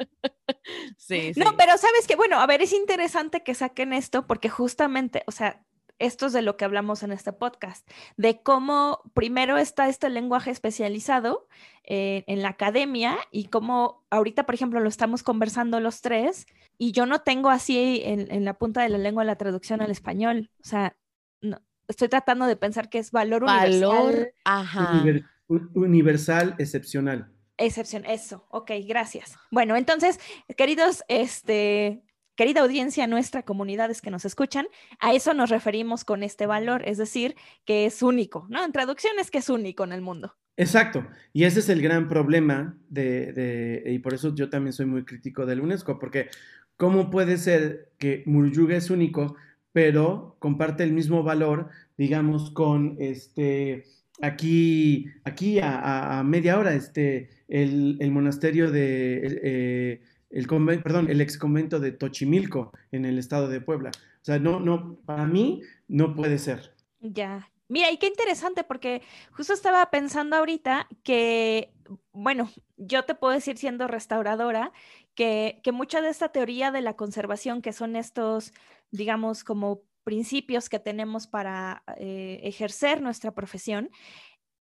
Sí, 0.98 1.34
sí. 1.34 1.40
No, 1.40 1.58
pero 1.58 1.78
sabes 1.78 2.08
que, 2.08 2.16
bueno, 2.16 2.40
a 2.40 2.46
ver, 2.46 2.62
es 2.62 2.72
interesante 2.72 3.44
que 3.44 3.56
saquen 3.56 3.92
esto 3.92 4.26
porque 4.26 4.50
justamente, 4.50 5.24
o 5.28 5.32
sea, 5.32 5.66
esto 6.02 6.26
es 6.26 6.34
de 6.34 6.42
lo 6.42 6.58
que 6.58 6.66
hablamos 6.66 7.04
en 7.04 7.12
este 7.12 7.32
podcast, 7.32 7.88
de 8.18 8.42
cómo 8.42 9.02
primero 9.14 9.58
está 9.58 9.88
este 9.88 10.10
lenguaje 10.10 10.50
especializado 10.50 11.48
eh, 11.84 12.24
en 12.28 12.42
la 12.42 12.50
academia 12.50 13.18
y 13.32 13.46
cómo 13.46 14.04
ahorita, 14.10 14.46
por 14.46 14.56
ejemplo, 14.56 14.80
lo 14.80 14.90
estamos 14.90 15.22
conversando 15.24 15.80
los 15.80 16.02
tres 16.02 16.48
y 16.78 16.92
yo 16.92 17.06
no 17.06 17.22
tengo 17.22 17.50
así 17.50 18.02
en, 18.04 18.44
la 18.44 18.56
punta 18.56 18.82
de 18.82 18.90
la 18.90 18.98
lengua 18.98 19.24
la 19.24 19.36
traducción 19.36 19.82
al 19.82 19.92
español. 19.92 20.50
O 20.60 20.68
sea, 20.68 20.98
no, 21.42 21.62
estoy 21.88 22.10
tratando 22.10 22.48
de 22.48 22.56
pensar 22.56 22.90
que 22.90 22.98
es 22.98 23.12
valor, 23.12 23.46
valor 23.46 24.34
universal. 24.44 25.30
universal, 25.76 26.56
excepcional. 26.58 27.32
Excepción, 27.58 28.06
eso, 28.06 28.48
ok, 28.50 28.72
gracias. 28.88 29.38
Bueno, 29.52 29.76
entonces, 29.76 30.20
queridos 30.58 31.04
este, 31.08 32.02
querida 32.42 32.62
audiencia, 32.62 33.06
nuestra 33.06 33.44
comunidades 33.44 34.02
que 34.02 34.10
nos 34.10 34.26
escuchan, 34.26 34.66
a 35.00 35.14
eso 35.14 35.36
nos 35.36 35.52
referimos 35.52 36.04
con 36.04 36.24
este 36.24 36.48
valor, 36.48 36.82
es 36.88 36.98
decir, 36.98 37.36
que 37.66 37.86
es 37.86 38.02
único, 38.02 38.48
¿no? 38.50 38.66
En 38.66 38.72
traducción 38.72 39.14
es 39.20 39.30
que 39.30 39.38
es 39.38 39.50
único 39.50 39.84
en 39.84 39.92
el 39.92 40.02
mundo. 40.02 40.36
Exacto, 40.58 41.06
y 41.34 41.44
ese 41.44 41.60
es 41.60 41.70
el 41.70 41.84
gran 41.84 42.10
problema 42.10 42.76
de, 42.90 43.84
y 43.86 44.00
por 44.00 44.16
eso 44.16 44.34
yo 44.34 44.50
también 44.50 44.74
soy 44.74 44.88
muy 44.88 45.06
crítico 45.06 45.46
del 45.46 45.62
UNESCO, 45.62 46.00
porque 46.00 46.30
¿cómo 46.78 47.12
puede 47.12 47.38
ser 47.38 47.92
que 48.00 48.24
Murujuga 48.26 48.76
es 48.76 48.90
único, 48.90 49.36
pero 49.72 50.36
comparte 50.40 50.82
el 50.82 50.94
mismo 50.94 51.22
valor, 51.22 51.70
digamos, 51.96 52.50
con 52.50 52.96
este, 52.98 53.84
aquí, 54.20 55.06
aquí 55.26 55.60
a, 55.62 56.24
media 56.26 56.58
hora, 56.58 56.74
este, 56.74 57.30
el, 57.48 58.10
monasterio 58.10 58.72
de... 58.72 59.40
Eh, 59.44 60.02
el 60.32 60.48
perdón, 60.82 61.10
el 61.10 61.22
ex 61.22 61.38
convento 61.38 61.80
de 61.80 61.92
Tochimilco 61.92 62.72
en 62.92 63.06
el 63.06 63.18
estado 63.18 63.48
de 63.48 63.62
Puebla. 63.62 63.92
O 63.96 64.24
sea, 64.24 64.40
no, 64.40 64.60
no, 64.60 64.96
para 65.06 65.26
mí 65.26 65.62
no 65.88 66.16
puede 66.16 66.38
ser. 66.38 66.74
Ya. 67.00 67.50
Mira, 67.68 67.90
y 67.92 67.98
qué 67.98 68.08
interesante, 68.08 68.64
porque 68.64 69.02
justo 69.32 69.54
estaba 69.54 69.90
pensando 69.90 70.36
ahorita 70.36 70.88
que, 71.04 71.74
bueno, 72.12 72.50
yo 72.78 73.04
te 73.04 73.16
puedo 73.16 73.34
decir 73.34 73.58
siendo 73.58 73.88
restauradora, 73.88 74.74
que, 75.16 75.60
que 75.64 75.72
mucha 75.72 76.02
de 76.02 76.10
esta 76.10 76.30
teoría 76.30 76.72
de 76.72 76.82
la 76.82 76.96
conservación, 76.96 77.62
que 77.62 77.74
son 77.74 77.96
estos, 77.96 78.54
digamos, 78.92 79.44
como 79.44 79.84
principios 80.04 80.70
que 80.70 80.80
tenemos 80.80 81.28
para 81.28 81.84
eh, 81.98 82.40
ejercer 82.44 83.02
nuestra 83.02 83.32
profesión, 83.34 83.90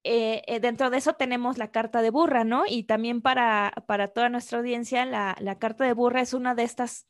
eh, 0.06 0.42
eh, 0.46 0.60
dentro 0.60 0.88
de 0.90 0.98
eso 0.98 1.14
tenemos 1.14 1.58
la 1.58 1.70
carta 1.70 2.00
de 2.00 2.10
burra, 2.10 2.44
¿no? 2.44 2.64
Y 2.68 2.84
también 2.84 3.20
para, 3.20 3.72
para 3.86 4.08
toda 4.08 4.28
nuestra 4.28 4.58
audiencia, 4.58 5.04
la, 5.04 5.36
la, 5.40 5.58
carta 5.58 5.84
de 5.84 5.92
burra 5.92 6.20
es 6.20 6.32
una 6.32 6.54
de 6.54 6.62
estas, 6.62 7.06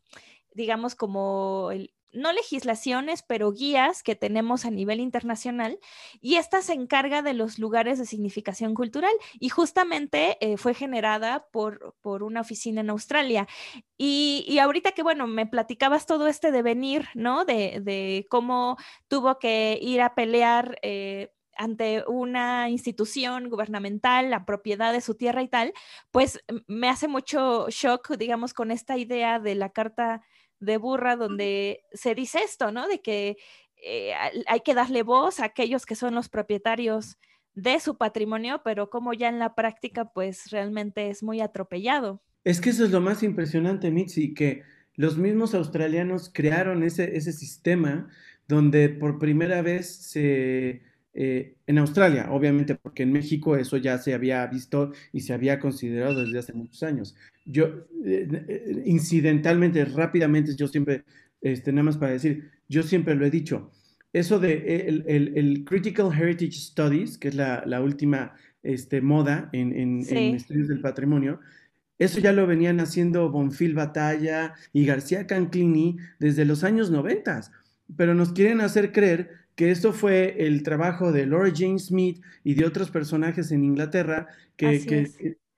digamos, 0.55 0.95
como 0.95 1.71
no 2.17 2.33
legislaciones, 2.33 3.23
pero 3.23 3.53
guías 3.53 4.03
que 4.03 4.17
tenemos 4.17 4.65
a 4.65 4.71
nivel 4.71 5.01
internacional 5.01 5.79
y 6.21 6.37
esta 6.37 6.63
se 6.63 6.73
encarga 6.73 7.23
de 7.23 7.35
los 7.35 7.59
lugares 7.59 7.99
de 7.99 8.07
significación 8.07 8.75
cultural 8.75 9.13
y 9.39 9.51
justamente 9.51 10.39
eh, 10.41 10.57
fue 10.57 10.75
generada 10.75 11.47
por, 11.53 11.95
por, 12.01 12.23
una 12.23 12.41
oficina 12.41 12.81
en 12.81 12.91
Australia. 12.91 13.47
Y, 13.99 14.45
y, 14.49 14.59
ahorita 14.59 14.93
que, 14.93 15.03
bueno, 15.03 15.27
me 15.27 15.47
platicabas 15.47 16.07
todo 16.07 16.27
este 16.27 16.51
devenir, 16.51 17.09
¿no? 17.15 17.45
De, 17.45 17.81
de 17.83 18.27
cómo 18.31 18.77
tuvo 19.09 19.39
que 19.39 19.79
ir 19.81 20.01
a 20.01 20.15
pelear 20.15 20.79
ante 21.57 22.05
una 22.07 22.69
institución 22.69 23.49
gubernamental, 23.49 24.31
la 24.31 24.45
propiedad 24.45 24.93
de 24.93 25.01
su 25.01 25.15
tierra 25.15 25.43
y 25.43 25.49
tal, 25.49 25.73
pues 26.11 26.41
me 26.67 26.89
hace 26.89 27.09
mucho 27.09 27.67
shock, 27.69 28.17
digamos, 28.17 28.55
con 28.55 28.71
esta 28.71 28.97
idea 28.97 29.39
de 29.41 29.55
la 29.55 29.71
carta 29.71 30.23
de 30.61 30.77
burra 30.77 31.17
donde 31.17 31.85
se 31.93 32.15
dice 32.15 32.41
esto, 32.43 32.73
¿no? 32.73 32.89
De 32.89 33.01
que 33.01 33.37
eh, 33.83 34.13
hay 34.47 34.61
que 34.61 34.75
darle 34.75 35.03
voz 35.03 35.41
a 35.41 35.45
aquellos 35.47 35.87
que 35.87 35.95
son 35.95 36.15
los 36.15 36.29
propietarios 36.29 37.19
de 37.55 37.81
su 37.81 37.97
patrimonio, 37.97 38.61
pero 38.65 38.91
como 38.91 39.13
ya 39.13 39.29
en 39.29 39.39
la 39.39 39.55
práctica, 39.55 40.13
pues 40.13 40.51
realmente 40.51 41.11
es 41.11 41.23
muy 41.23 41.41
atropellado. 41.41 42.23
Es 42.45 42.61
que 42.61 42.71
eso 42.71 42.85
es 42.85 42.91
lo 42.91 43.01
más 43.01 43.23
impresionante, 43.23 43.91
Mitzi, 43.91 44.35
que 44.35 44.63
los 44.95 45.19
mismos 45.19 45.55
australianos 45.55 46.31
crearon 46.33 46.83
ese, 46.83 47.17
ese 47.17 47.33
sistema 47.33 48.09
donde 48.49 48.89
por 48.89 49.19
primera 49.19 49.63
vez 49.63 49.95
se 49.95 50.83
eh, 51.19 51.55
en 51.67 51.79
Australia, 51.79 52.27
obviamente, 52.31 52.75
porque 52.75 53.05
en 53.05 53.11
México 53.11 53.57
eso 53.57 53.79
ya 53.79 53.97
se 53.97 54.13
había 54.13 54.47
visto 54.49 54.93
y 55.15 55.23
se 55.23 55.33
había 55.33 55.59
considerado 55.59 56.23
desde 56.23 56.39
hace 56.39 56.53
muchos 56.53 56.83
años. 56.83 57.17
Yo, 57.47 57.87
eh, 58.05 58.29
eh, 58.49 58.83
incidentalmente, 58.85 59.83
rápidamente, 59.87 60.55
yo 60.55 60.69
siempre, 60.69 61.05
este, 61.41 61.73
nada 61.73 61.85
más 61.85 61.97
para 61.97 62.13
decir, 62.13 62.51
yo 62.69 62.83
siempre 62.83 63.15
lo 63.15 63.25
he 63.25 63.31
dicho, 63.31 63.71
eso 64.13 64.39
de 64.39 65.05
el, 65.07 65.65
Critical 65.65 66.13
Heritage 66.13 66.53
Studies, 66.53 67.17
que 67.17 67.29
es 67.29 67.35
la, 67.35 67.81
última 67.83 68.35
este, 68.63 69.01
moda 69.01 69.49
en, 69.55 69.73
en, 69.73 70.01
estudios 70.35 70.69
del 70.69 70.83
patrimonio, 70.83 71.41
eso 71.99 72.21
ya 72.21 72.35
lo 72.35 72.47
venían 72.47 72.79
haciendo 72.79 73.31
Bonfil 73.31 73.73
Batalla 73.73 74.53
y 74.75 74.85
García 74.85 75.27
Canclini 75.27 75.97
desde 76.19 76.45
los 76.45 76.63
años 76.63 76.91
90, 76.91 77.41
pero 77.97 78.13
nos 78.13 78.35
quieren 78.35 78.61
hacer 78.61 78.93
creer 78.93 79.46
que 79.57 79.71
esto 79.71 79.93
fue 79.93 80.47
el 80.47 80.63
trabajo 80.63 81.11
de 81.11 81.27
Laura 81.27 81.51
Jane 81.53 81.79
Smith 81.79 82.23
y 82.45 82.55
de 82.55 82.67
otros 82.67 82.91
personajes 82.91 83.51
en 83.51 83.65
Inglaterra 83.65 84.29
que, 84.57 84.85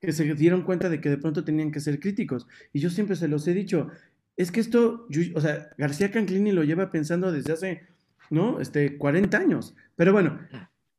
que, 0.00 0.12
se 0.12 0.34
dieron 0.34 0.62
cuenta 0.62 0.88
de 0.88 1.00
que 1.00 1.10
de 1.10 1.18
pronto 1.18 1.44
tenían 1.44 1.72
que 1.72 1.80
ser 1.80 1.98
críticos. 1.98 2.46
Y 2.72 2.78
yo 2.78 2.90
siempre 2.90 3.16
se 3.16 3.26
los 3.26 3.46
he 3.48 3.54
dicho, 3.54 3.88
es 4.36 4.52
que 4.52 4.60
esto, 4.60 5.08
o 5.34 5.40
sea, 5.40 5.70
García 5.76 6.12
Canclini 6.12 6.52
lo 6.52 6.62
lleva 6.62 6.92
pensando 6.92 7.32
desde 7.32 7.52
hace, 7.52 7.82
¿no? 8.30 8.60
Este, 8.60 8.96
40 8.96 9.36
años. 9.36 9.74
Pero 9.96 10.12
bueno, 10.12 10.38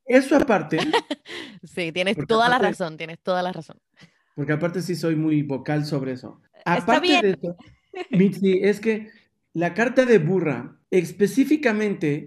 eso 0.05 0.35
aparte. 0.35 0.77
sí, 1.63 1.93
tienes 1.93 2.17
toda 2.27 2.49
la 2.49 2.59
razón, 2.59 2.97
tienes 2.97 3.19
toda 3.19 3.41
la 3.41 3.53
razón. 3.53 3.77
Porque 4.35 4.51
aparte 4.51 4.81
sí 4.81 4.95
soy 4.95 5.15
muy 5.15 5.41
vocal 5.41 5.85
sobre 5.85 6.11
eso. 6.11 6.41
Aparte 6.65 7.21
de 7.21 7.29
eso, 7.29 7.55
Mitzi, 8.11 8.59
es 8.61 8.81
que 8.81 9.09
la 9.53 9.73
carta 9.73 10.05
de 10.05 10.17
burra 10.17 10.77
específicamente 10.91 12.25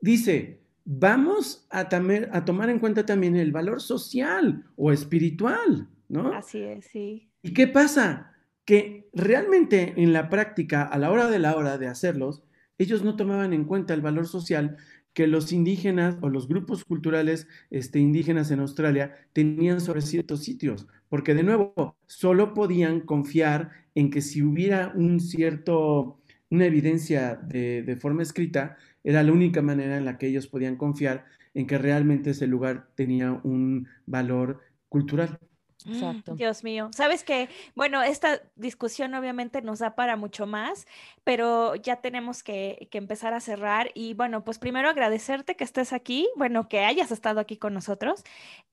dice, 0.00 0.60
vamos 0.84 1.66
a, 1.70 1.80
a, 1.80 2.44
tomar 2.44 2.70
en 2.70 2.78
cuenta 2.78 3.06
también 3.06 3.36
el 3.36 3.52
valor 3.52 3.80
social 3.80 4.64
o 4.76 4.92
espiritual, 4.92 5.88
¿no? 6.08 6.32
Así 6.32 6.58
es, 6.58 6.86
sí. 6.86 7.30
¿Y 7.42 7.52
qué 7.52 7.66
pasa? 7.66 8.34
Que 8.64 9.08
realmente 9.12 9.94
en 9.96 10.12
la 10.12 10.28
práctica, 10.28 10.84
a 10.84 10.98
la 10.98 11.10
hora 11.10 11.28
de 11.28 11.38
la 11.38 11.56
hora 11.56 11.78
de 11.78 11.86
hacerlos, 11.86 12.42
ellos 12.78 13.04
no 13.04 13.16
tomaban 13.16 13.52
en 13.52 13.64
cuenta 13.64 13.94
el 13.94 14.00
valor 14.00 14.26
social 14.26 14.76
que 15.12 15.26
los 15.26 15.52
indígenas 15.52 16.16
o 16.20 16.28
los 16.28 16.48
grupos 16.48 16.84
culturales 16.84 17.48
este, 17.70 17.98
indígenas 17.98 18.50
en 18.50 18.60
Australia 18.60 19.14
tenían 19.32 19.80
sobre 19.80 20.02
ciertos 20.02 20.44
sitios, 20.44 20.86
porque 21.08 21.34
de 21.34 21.42
nuevo, 21.42 21.96
solo 22.06 22.54
podían 22.54 23.00
confiar 23.00 23.70
en 23.94 24.10
que 24.10 24.22
si 24.22 24.42
hubiera 24.42 24.92
un 24.94 25.20
cierto, 25.20 26.20
una 26.48 26.66
evidencia 26.66 27.34
de, 27.34 27.82
de 27.82 27.96
forma 27.96 28.22
escrita, 28.22 28.76
era 29.04 29.22
la 29.22 29.32
única 29.32 29.62
manera 29.62 29.96
en 29.96 30.04
la 30.04 30.18
que 30.18 30.26
ellos 30.26 30.46
podían 30.46 30.76
confiar 30.76 31.26
en 31.54 31.66
que 31.66 31.78
realmente 31.78 32.30
ese 32.30 32.46
lugar 32.46 32.88
tenía 32.94 33.32
un 33.42 33.88
valor 34.06 34.60
cultural. 34.88 35.38
Mm, 35.84 35.92
Exacto. 35.92 36.34
Dios 36.34 36.62
mío. 36.62 36.90
Sabes 36.92 37.24
que, 37.24 37.48
bueno, 37.74 38.02
esta 38.02 38.42
discusión 38.56 39.14
obviamente 39.14 39.62
nos 39.62 39.78
da 39.78 39.94
para 39.94 40.16
mucho 40.16 40.46
más, 40.46 40.86
pero 41.24 41.74
ya 41.74 41.96
tenemos 41.96 42.42
que, 42.42 42.88
que 42.90 42.98
empezar 42.98 43.32
a 43.34 43.40
cerrar. 43.40 43.90
Y 43.94 44.14
bueno, 44.14 44.44
pues 44.44 44.58
primero 44.58 44.88
agradecerte 44.88 45.56
que 45.56 45.64
estés 45.64 45.92
aquí, 45.92 46.28
bueno, 46.36 46.68
que 46.68 46.80
hayas 46.80 47.10
estado 47.10 47.40
aquí 47.40 47.56
con 47.56 47.74
nosotros. 47.74 48.24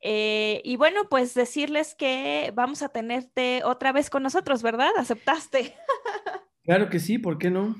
Eh, 0.02 0.62
y 0.64 0.76
bueno, 0.76 1.08
pues 1.10 1.34
decirles 1.34 1.96
que 1.96 2.52
vamos 2.56 2.82
a 2.82 2.90
tenerte 2.90 3.62
otra 3.64 3.92
vez 3.92 4.10
con 4.10 4.24
nosotros, 4.24 4.62
¿verdad? 4.62 4.92
¿Aceptaste? 4.98 5.74
Claro 6.64 6.90
que 6.90 7.00
sí, 7.00 7.18
¿por 7.18 7.38
qué 7.38 7.50
no? 7.50 7.78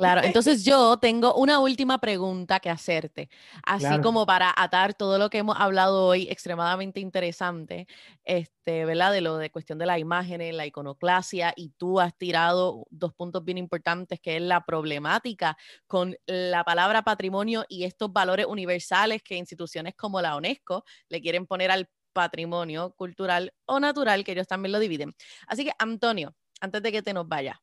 Claro, 0.00 0.22
entonces 0.24 0.64
yo 0.64 0.96
tengo 0.96 1.34
una 1.34 1.60
última 1.60 1.98
pregunta 1.98 2.58
que 2.58 2.70
hacerte, 2.70 3.28
así 3.62 3.84
Claro. 3.86 4.00
como 4.00 4.24
para 4.24 4.50
atar 4.56 4.94
todo 4.94 5.18
lo 5.18 5.28
que 5.28 5.36
hemos 5.38 5.56
hablado 5.60 6.06
hoy, 6.06 6.26
extremadamente 6.30 7.00
interesante, 7.00 7.86
este, 8.24 8.86
¿verdad? 8.86 9.12
De 9.12 9.20
lo 9.20 9.36
de 9.36 9.50
cuestión 9.50 9.78
de 9.78 9.84
las 9.84 9.98
imágenes, 9.98 10.54
la 10.54 10.64
iconoclasia, 10.66 11.52
y 11.54 11.68
tú 11.76 12.00
has 12.00 12.16
tirado 12.16 12.86
dos 12.90 13.12
puntos 13.12 13.44
bien 13.44 13.58
importantes, 13.58 14.20
que 14.20 14.36
es 14.36 14.42
la 14.42 14.64
problemática 14.64 15.58
con 15.86 16.16
la 16.26 16.64
palabra 16.64 17.02
patrimonio 17.02 17.66
y 17.68 17.84
estos 17.84 18.10
valores 18.10 18.46
universales 18.46 19.22
que 19.22 19.36
instituciones 19.36 19.94
como 19.96 20.22
la 20.22 20.34
UNESCO 20.34 20.82
le 21.10 21.20
quieren 21.20 21.46
poner 21.46 21.70
al 21.70 21.90
patrimonio 22.14 22.92
cultural 22.96 23.52
o 23.66 23.78
natural, 23.80 24.24
que 24.24 24.32
ellos 24.32 24.46
también 24.46 24.72
lo 24.72 24.78
dividen. 24.78 25.12
Así 25.46 25.62
que, 25.64 25.72
Antonio, 25.78 26.34
antes 26.62 26.82
de 26.82 26.90
que 26.90 27.02
te 27.02 27.12
nos 27.12 27.28
vayas, 27.28 27.56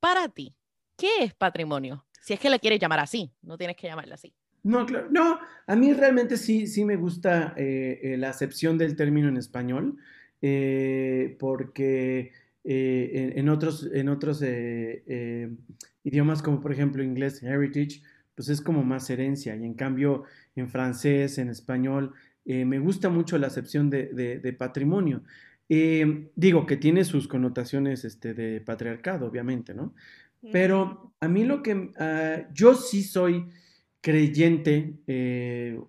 para 0.00 0.28
ti, 0.28 0.56
¿qué 1.02 1.24
es 1.24 1.34
patrimonio? 1.34 2.04
Si 2.20 2.32
es 2.32 2.38
que 2.38 2.48
le 2.48 2.60
quieres 2.60 2.78
llamar 2.78 3.00
así, 3.00 3.32
no 3.42 3.58
tienes 3.58 3.76
que 3.76 3.88
llamarle 3.88 4.14
así. 4.14 4.32
No, 4.62 4.86
claro, 4.86 5.08
no, 5.10 5.40
a 5.66 5.74
mí 5.74 5.92
realmente 5.92 6.36
sí, 6.36 6.68
sí 6.68 6.84
me 6.84 6.94
gusta 6.94 7.54
eh, 7.56 7.98
eh, 8.04 8.16
la 8.16 8.28
acepción 8.28 8.78
del 8.78 8.94
término 8.94 9.28
en 9.28 9.36
español, 9.36 9.96
eh, 10.40 11.36
porque 11.40 12.30
en, 12.62 13.48
otros, 13.48 13.90
en 13.92 14.08
otros 14.08 14.44
idiomas 16.04 16.40
como 16.40 16.60
por 16.60 16.70
ejemplo 16.72 17.02
inglés, 17.02 17.42
heritage, 17.42 18.00
pues 18.36 18.48
es 18.48 18.60
como 18.60 18.84
más 18.84 19.10
herencia, 19.10 19.56
y 19.56 19.64
en 19.64 19.74
cambio 19.74 20.22
en 20.54 20.68
francés, 20.68 21.38
en 21.38 21.48
español, 21.48 22.12
me 22.44 22.78
gusta 22.78 23.08
mucho 23.08 23.36
la 23.38 23.48
acepción 23.48 23.90
de, 23.90 24.38
de- 24.40 24.52
patrimonio. 24.52 25.24
Digo 25.68 26.66
que 26.66 26.76
tiene 26.76 27.04
sus 27.04 27.26
connotaciones 27.26 28.04
este, 28.04 28.32
de 28.34 28.60
patriarcado, 28.60 29.26
obviamente, 29.26 29.74
¿no? 29.74 29.94
Pero 30.50 31.14
a 31.20 31.28
mí 31.28 31.44
lo 31.44 31.62
que, 31.62 31.92
ah, 31.98 32.48
yo 32.52 32.74
sí 32.74 33.02
soy 33.02 33.46
creyente, 34.00 34.98
eh, 35.06 35.80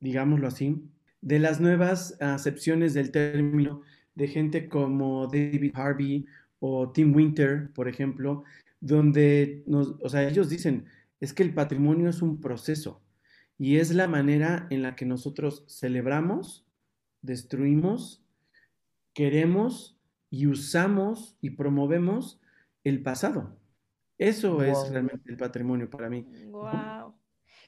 digámoslo 0.00 0.48
así, 0.48 0.82
de 1.22 1.38
las 1.38 1.60
nuevas 1.60 2.16
acepciones 2.20 2.92
del 2.92 3.10
término 3.10 3.82
de 4.14 4.28
gente 4.28 4.68
como 4.68 5.26
David 5.26 5.72
Harvey 5.74 6.26
o 6.58 6.90
Tim 6.92 7.14
Winter, 7.14 7.70
por 7.72 7.88
ejemplo, 7.88 8.44
donde 8.80 9.62
nos, 9.66 9.94
o 10.00 10.08
sea, 10.08 10.28
ellos 10.28 10.50
dicen, 10.50 10.84
es 11.20 11.32
que 11.32 11.42
el 11.42 11.54
patrimonio 11.54 12.10
es 12.10 12.20
un 12.20 12.40
proceso 12.40 13.00
y 13.56 13.76
es 13.76 13.94
la 13.94 14.08
manera 14.08 14.66
en 14.70 14.82
la 14.82 14.96
que 14.96 15.06
nosotros 15.06 15.64
celebramos, 15.68 16.66
destruimos, 17.22 18.22
queremos 19.14 19.96
y 20.30 20.46
usamos 20.46 21.36
y 21.40 21.50
promovemos 21.50 22.40
el 22.84 23.02
pasado. 23.02 23.56
Eso 24.28 24.62
es 24.62 24.90
realmente 24.90 25.30
el 25.30 25.36
patrimonio 25.36 25.88
para 25.88 26.08
mí. 26.08 26.26
Wow. 26.50 27.14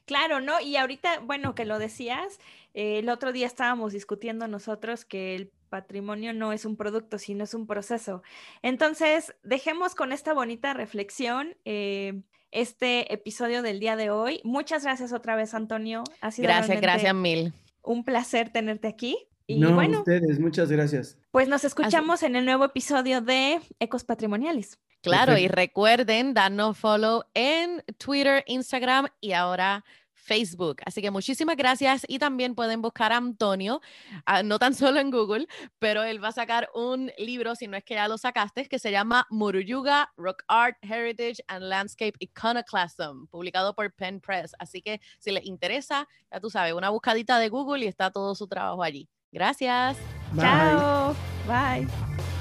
Claro, 0.05 0.39
¿no? 0.39 0.61
Y 0.61 0.75
ahorita, 0.75 1.19
bueno, 1.21 1.55
que 1.55 1.65
lo 1.65 1.79
decías, 1.79 2.39
eh, 2.73 2.99
el 2.99 3.09
otro 3.09 3.31
día 3.31 3.47
estábamos 3.47 3.93
discutiendo 3.93 4.47
nosotros 4.47 5.03
que 5.03 5.35
el 5.35 5.51
patrimonio 5.69 6.31
no 6.33 6.53
es 6.53 6.63
un 6.63 6.77
producto, 6.77 7.17
sino 7.17 7.43
es 7.43 7.53
un 7.55 7.65
proceso. 7.65 8.21
Entonces, 8.61 9.35
dejemos 9.43 9.95
con 9.95 10.11
esta 10.11 10.33
bonita 10.33 10.73
reflexión 10.73 11.57
eh, 11.65 12.21
este 12.51 13.11
episodio 13.13 13.63
del 13.63 13.79
día 13.79 13.95
de 13.95 14.11
hoy. 14.11 14.41
Muchas 14.43 14.83
gracias 14.83 15.11
otra 15.11 15.35
vez, 15.35 15.53
Antonio. 15.55 16.03
Ha 16.21 16.31
sido 16.31 16.47
Gracias, 16.47 16.79
gracias 16.79 17.15
mil. 17.15 17.53
un 17.81 18.03
placer 18.03 18.49
tenerte 18.51 18.87
aquí. 18.87 19.17
Y 19.47 19.59
no, 19.59 19.75
bueno, 19.75 19.99
ustedes, 19.99 20.39
muchas 20.39 20.71
gracias. 20.71 21.19
pues 21.31 21.47
nos 21.47 21.63
escuchamos 21.63 22.23
en 22.23 22.35
el 22.35 22.45
nuevo 22.45 22.65
episodio 22.65 23.21
de 23.21 23.59
Ecos 23.79 24.03
Patrimoniales. 24.03 24.79
Claro, 25.09 25.37
y 25.37 25.47
recuerden 25.47 26.33
darnos 26.33 26.77
follow 26.77 27.23
en 27.33 27.83
Twitter, 27.97 28.43
Instagram 28.47 29.07
y 29.21 29.33
ahora 29.33 29.83
Facebook. 30.25 30.77
Así 30.85 31.01
que 31.01 31.11
muchísimas 31.11 31.55
gracias 31.55 32.03
y 32.07 32.19
también 32.19 32.55
pueden 32.55 32.81
buscar 32.81 33.13
a 33.13 33.17
Antonio, 33.17 33.81
ah, 34.25 34.43
no 34.43 34.59
tan 34.59 34.73
solo 34.73 34.99
en 34.99 35.11
Google, 35.11 35.47
pero 35.79 36.03
él 36.03 36.23
va 36.23 36.29
a 36.29 36.33
sacar 36.33 36.69
un 36.73 37.11
libro, 37.17 37.55
si 37.55 37.67
no 37.67 37.77
es 37.77 37.83
que 37.83 37.93
ya 37.93 38.07
lo 38.07 38.17
sacaste, 38.17 38.67
que 38.67 38.79
se 38.79 38.91
llama 38.91 39.27
Muruyuga, 39.29 40.11
Rock 40.17 40.43
Art, 40.47 40.77
Heritage 40.81 41.43
and 41.47 41.65
Landscape 41.65 42.13
Iconoclasm, 42.19 43.27
publicado 43.27 43.75
por 43.75 43.93
Penn 43.93 44.19
Press. 44.19 44.53
Así 44.59 44.81
que 44.81 44.99
si 45.19 45.31
les 45.31 45.45
interesa, 45.45 46.07
ya 46.31 46.39
tú 46.39 46.49
sabes, 46.49 46.73
una 46.73 46.89
buscadita 46.89 47.37
de 47.39 47.49
Google 47.49 47.85
y 47.85 47.87
está 47.87 48.11
todo 48.11 48.33
su 48.35 48.47
trabajo 48.47 48.81
allí. 48.81 49.07
Gracias. 49.31 49.97
Bye. 50.31 50.41
Chao. 50.43 51.15
Bye. 51.47 52.34